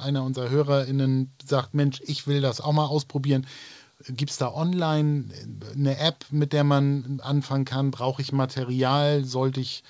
[0.00, 3.46] einer unserer HörerInnen sagt, Mensch, ich will das auch mal ausprobieren?
[4.06, 5.24] Gibt es da online
[5.74, 7.90] eine App, mit der man anfangen kann?
[7.90, 9.24] Brauche ich Material?
[9.24, 9.82] Sollte ich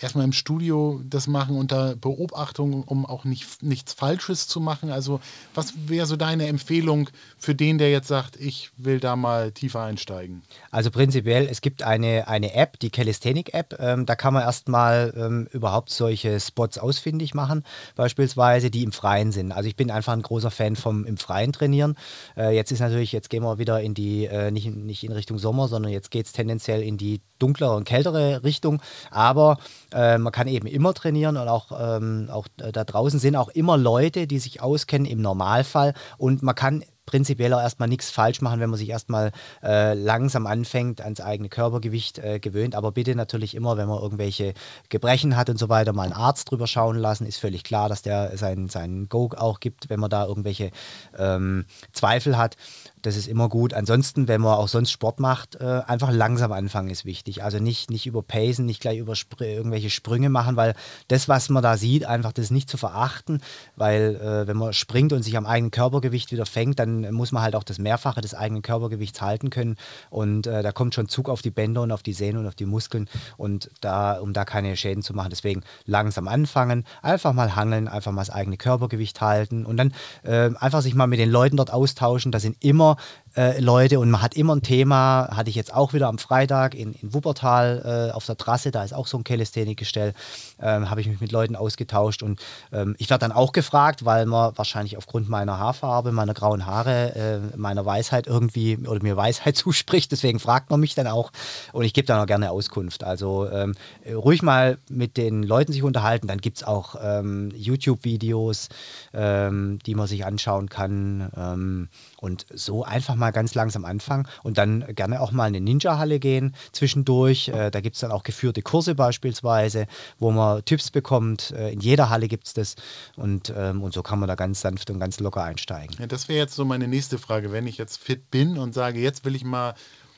[0.00, 4.90] erstmal im Studio das machen unter Beobachtung, um auch nicht, nichts Falsches zu machen?
[4.90, 5.20] Also,
[5.54, 9.82] was wäre so deine Empfehlung für den, der jetzt sagt, ich will da mal tiefer
[9.82, 10.42] einsteigen?
[10.70, 13.76] Also prinzipiell, es gibt eine, eine App, die Calisthenic-App.
[13.78, 17.64] Ähm, da kann man erstmal ähm, überhaupt solche Spots ausfindig machen,
[17.94, 19.52] beispielsweise, die im Freien sind.
[19.52, 21.96] Also ich bin einfach ein großer Fan vom im Freien trainieren.
[22.36, 25.38] Äh, jetzt ist natürlich, jetzt gehen wir wieder in die, äh, nicht, nicht in Richtung
[25.38, 28.80] Sommer, sondern jetzt geht es tendenziell in die dunklere und kältere Richtung.
[29.10, 29.58] Aber
[29.92, 33.48] äh, man kann eben immer trainieren und auch, ähm, auch äh, da draußen sind auch
[33.48, 35.94] immer Leute, die sich auskennen im Normalfall.
[36.18, 39.32] Und man kann prinzipiell auch erstmal nichts falsch machen, wenn man sich erstmal
[39.64, 42.76] äh, langsam anfängt, ans eigene Körpergewicht äh, gewöhnt.
[42.76, 44.54] Aber bitte natürlich immer, wenn man irgendwelche
[44.90, 47.26] Gebrechen hat und so weiter, mal einen Arzt drüber schauen lassen.
[47.26, 50.70] Ist völlig klar, dass der seinen, seinen Go auch gibt, wenn man da irgendwelche
[51.18, 52.56] ähm, Zweifel hat.
[53.02, 53.72] Das ist immer gut.
[53.72, 57.42] Ansonsten, wenn man auch sonst Sport macht, äh, einfach langsam anfangen ist wichtig.
[57.42, 60.74] Also nicht, nicht überpacen, nicht gleich über Spr irgendwelche Sprünge machen, weil
[61.08, 63.40] das, was man da sieht, einfach das nicht zu verachten,
[63.76, 67.42] weil äh, wenn man springt und sich am eigenen Körpergewicht wieder fängt, dann muss man
[67.42, 69.76] halt auch das Mehrfache des eigenen Körpergewichts halten können
[70.10, 72.54] und äh, da kommt schon Zug auf die Bänder und auf die Sehnen und auf
[72.54, 77.56] die Muskeln und da, um da keine Schäden zu machen, deswegen langsam anfangen, einfach mal
[77.56, 79.92] hangeln, einfach mal das eigene Körpergewicht halten und dann
[80.22, 82.32] einfach sich mal mit den Leuten dort austauschen.
[82.32, 82.96] Da sind immer Ah.
[83.36, 84.00] Äh, Leute.
[84.00, 87.14] Und man hat immer ein Thema, hatte ich jetzt auch wieder am Freitag in, in
[87.14, 90.14] Wuppertal äh, auf der Trasse, da ist auch so ein Calisthenic-Gestell,
[90.60, 92.22] ähm, habe ich mich mit Leuten ausgetauscht.
[92.22, 92.40] Und
[92.72, 97.14] ähm, ich werde dann auch gefragt, weil man wahrscheinlich aufgrund meiner Haarfarbe, meiner grauen Haare,
[97.14, 101.30] äh, meiner Weisheit irgendwie oder mir Weisheit zuspricht, deswegen fragt man mich dann auch.
[101.72, 103.04] Und ich gebe dann auch gerne Auskunft.
[103.04, 103.74] Also ähm,
[104.12, 108.68] ruhig mal mit den Leuten sich unterhalten, dann gibt es auch ähm, YouTube-Videos,
[109.14, 111.30] ähm, die man sich anschauen kann.
[111.36, 111.88] Ähm,
[112.20, 116.18] und so einfach mal ganz langsam anfangen und dann gerne auch mal in eine Ninja-Halle
[116.18, 117.48] gehen zwischendurch.
[117.48, 119.86] Äh, da gibt es dann auch geführte Kurse beispielsweise,
[120.18, 121.52] wo man Tipps bekommt.
[121.52, 122.76] Äh, in jeder Halle gibt es das
[123.16, 125.96] und, ähm, und so kann man da ganz sanft und ganz locker einsteigen.
[125.98, 127.52] Ja, das wäre jetzt so meine nächste Frage.
[127.52, 129.74] Wenn ich jetzt fit bin und sage, jetzt will ich mal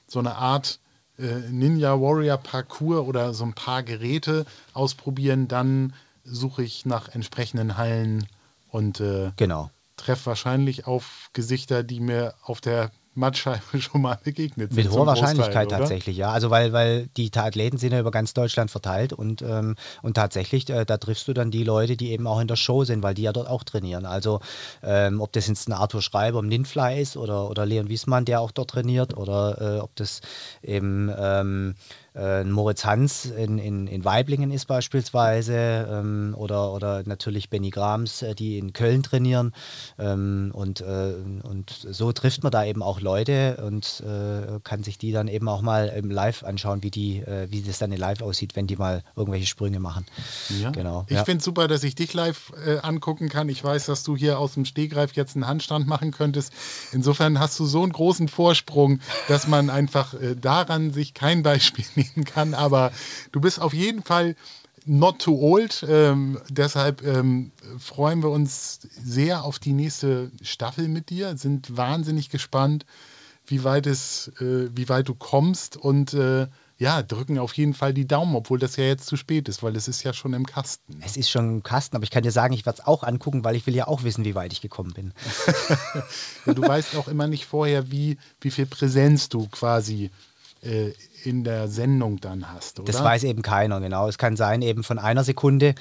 [0.07, 0.79] so eine Art
[1.19, 5.95] äh, Ninja Warrior Parcours oder so ein paar Geräte ausprobieren, dann
[6.25, 8.27] suche ich nach entsprechenden Hallen
[8.71, 9.71] und äh, genau
[10.03, 14.85] treffe wahrscheinlich auf Gesichter, die mir auf der Mattscheibe schon mal begegnet sind.
[14.85, 15.79] Mit hoher Wahrscheinlichkeit oder?
[15.79, 16.31] tatsächlich, ja.
[16.31, 20.69] Also weil, weil die Athleten sind ja über ganz Deutschland verteilt und, ähm, und tatsächlich,
[20.71, 23.15] äh, da triffst du dann die Leute, die eben auch in der Show sind, weil
[23.15, 24.07] die ja dort auch trainieren.
[24.07, 24.41] Also
[24.83, 28.41] ähm, ob das jetzt ein Arthur Schreiber im Ninfly ist oder, oder Leon Wiesmann, der
[28.41, 30.21] auch dort trainiert, oder äh, ob das
[30.63, 31.75] eben ähm,
[32.15, 38.23] äh, Moritz Hans in, in, in Weiblingen ist beispielsweise ähm, oder, oder natürlich Benny Grams,
[38.23, 39.53] äh, die in Köln trainieren.
[39.99, 44.99] Ähm, und, äh, und so trifft man da eben auch Leute und äh, kann sich
[44.99, 47.99] die dann eben auch mal im Live anschauen, wie, die, äh, wie das dann in
[47.99, 50.05] Live aussieht, wenn die mal irgendwelche Sprünge machen.
[50.61, 50.71] Ja.
[50.71, 51.07] Genau.
[51.09, 51.25] Ich ja.
[51.25, 53.49] finde es super, dass ich dich live äh, angucken kann.
[53.49, 56.53] Ich weiß, dass du hier aus dem Stegreif jetzt einen Handstand machen könntest.
[56.93, 62.02] Insofern hast du so einen großen Vorsprung, dass man einfach daran sich kein Beispiel nimmt
[62.03, 62.55] nehmen kann.
[62.55, 62.93] Aber
[63.33, 64.37] du bist auf jeden Fall
[64.85, 65.85] not too old.
[65.89, 71.37] Ähm, deshalb ähm, freuen wir uns sehr auf die nächste Staffel mit dir.
[71.37, 72.85] Sind wahnsinnig gespannt,
[73.47, 76.47] wie weit, es, äh, wie weit du kommst und äh,
[76.79, 79.77] ja, drücken auf jeden Fall die Daumen, obwohl das ja jetzt zu spät ist, weil
[79.77, 81.01] es ist ja schon im Kasten.
[81.01, 83.45] Es ist schon im Kasten, aber ich kann dir sagen, ich werde es auch angucken,
[83.45, 85.13] weil ich will ja auch wissen, wie weit ich gekommen bin.
[86.47, 90.11] ja, du weißt auch immer nicht vorher, wie, wie viel Präsenz du quasi
[90.63, 90.93] äh,
[91.25, 92.91] in der Sendung dann hast, oder?
[92.91, 94.09] Das weiß eben keiner, genau.
[94.09, 95.75] Es kann sein, eben von einer Sekunde,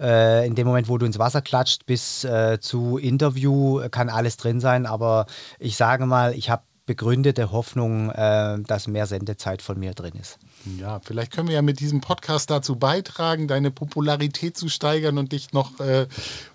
[0.00, 4.36] äh, in dem Moment, wo du ins Wasser klatscht, bis äh, zu Interview kann alles
[4.36, 4.86] drin sein.
[4.86, 5.26] Aber
[5.58, 10.38] ich sage mal, ich habe begründete Hoffnung, äh, dass mehr Sendezeit von mir drin ist.
[10.80, 15.32] Ja, vielleicht können wir ja mit diesem Podcast dazu beitragen, deine Popularität zu steigern und
[15.32, 16.06] dich noch äh,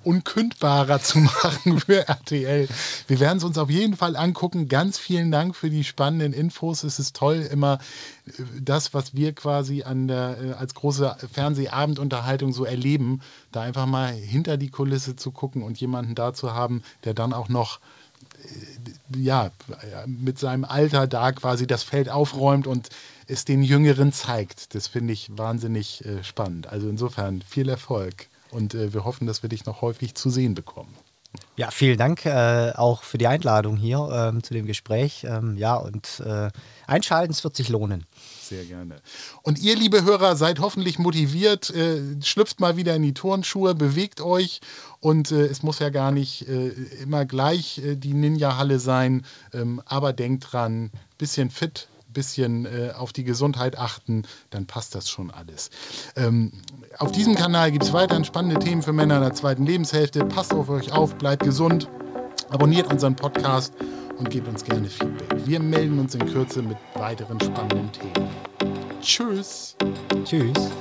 [0.04, 2.68] unkündbarer zu machen für RTL.
[3.08, 4.68] Wir werden es uns auf jeden Fall angucken.
[4.68, 6.84] Ganz vielen Dank für die spannenden Infos.
[6.84, 7.78] Es ist toll, immer
[8.26, 13.22] äh, das, was wir quasi an der, äh, als große Fernsehabendunterhaltung so erleben,
[13.52, 17.34] da einfach mal hinter die Kulisse zu gucken und jemanden da zu haben, der dann
[17.34, 17.80] auch noch
[19.16, 19.52] ja,
[20.06, 22.90] mit seinem Alter da quasi das Feld aufräumt und
[23.28, 24.76] es den Jüngeren zeigt.
[24.76, 26.68] Das finde ich wahnsinnig äh, spannend.
[26.68, 30.56] Also insofern viel Erfolg und äh, wir hoffen, dass wir dich noch häufig zu sehen
[30.56, 30.94] bekommen.
[31.56, 35.26] Ja, vielen Dank äh, auch für die Einladung hier ähm, zu dem Gespräch.
[35.28, 36.50] Ähm, ja, und äh,
[36.86, 38.06] einschalten, es wird sich lohnen.
[38.44, 39.02] Sehr gerne.
[39.42, 44.20] Und ihr, liebe Hörer, seid hoffentlich motiviert, äh, schlüpft mal wieder in die Turnschuhe, bewegt
[44.20, 44.60] euch
[45.00, 46.70] und äh, es muss ja gar nicht äh,
[47.02, 53.14] immer gleich äh, die Ninja-Halle sein, ähm, aber denkt dran, bisschen fit, bisschen äh, auf
[53.14, 55.70] die Gesundheit achten, dann passt das schon alles.
[56.18, 56.52] Ähm,
[57.00, 60.26] auf diesem Kanal gibt es weiterhin spannende Themen für Männer in der zweiten Lebenshälfte.
[60.26, 61.90] Passt auf euch auf, bleibt gesund,
[62.50, 63.74] abonniert unseren Podcast
[64.18, 65.46] und gebt uns gerne Feedback.
[65.46, 68.30] Wir melden uns in Kürze mit weiteren spannenden Themen.
[69.02, 69.76] Tschüss.
[70.24, 70.72] Tschüss.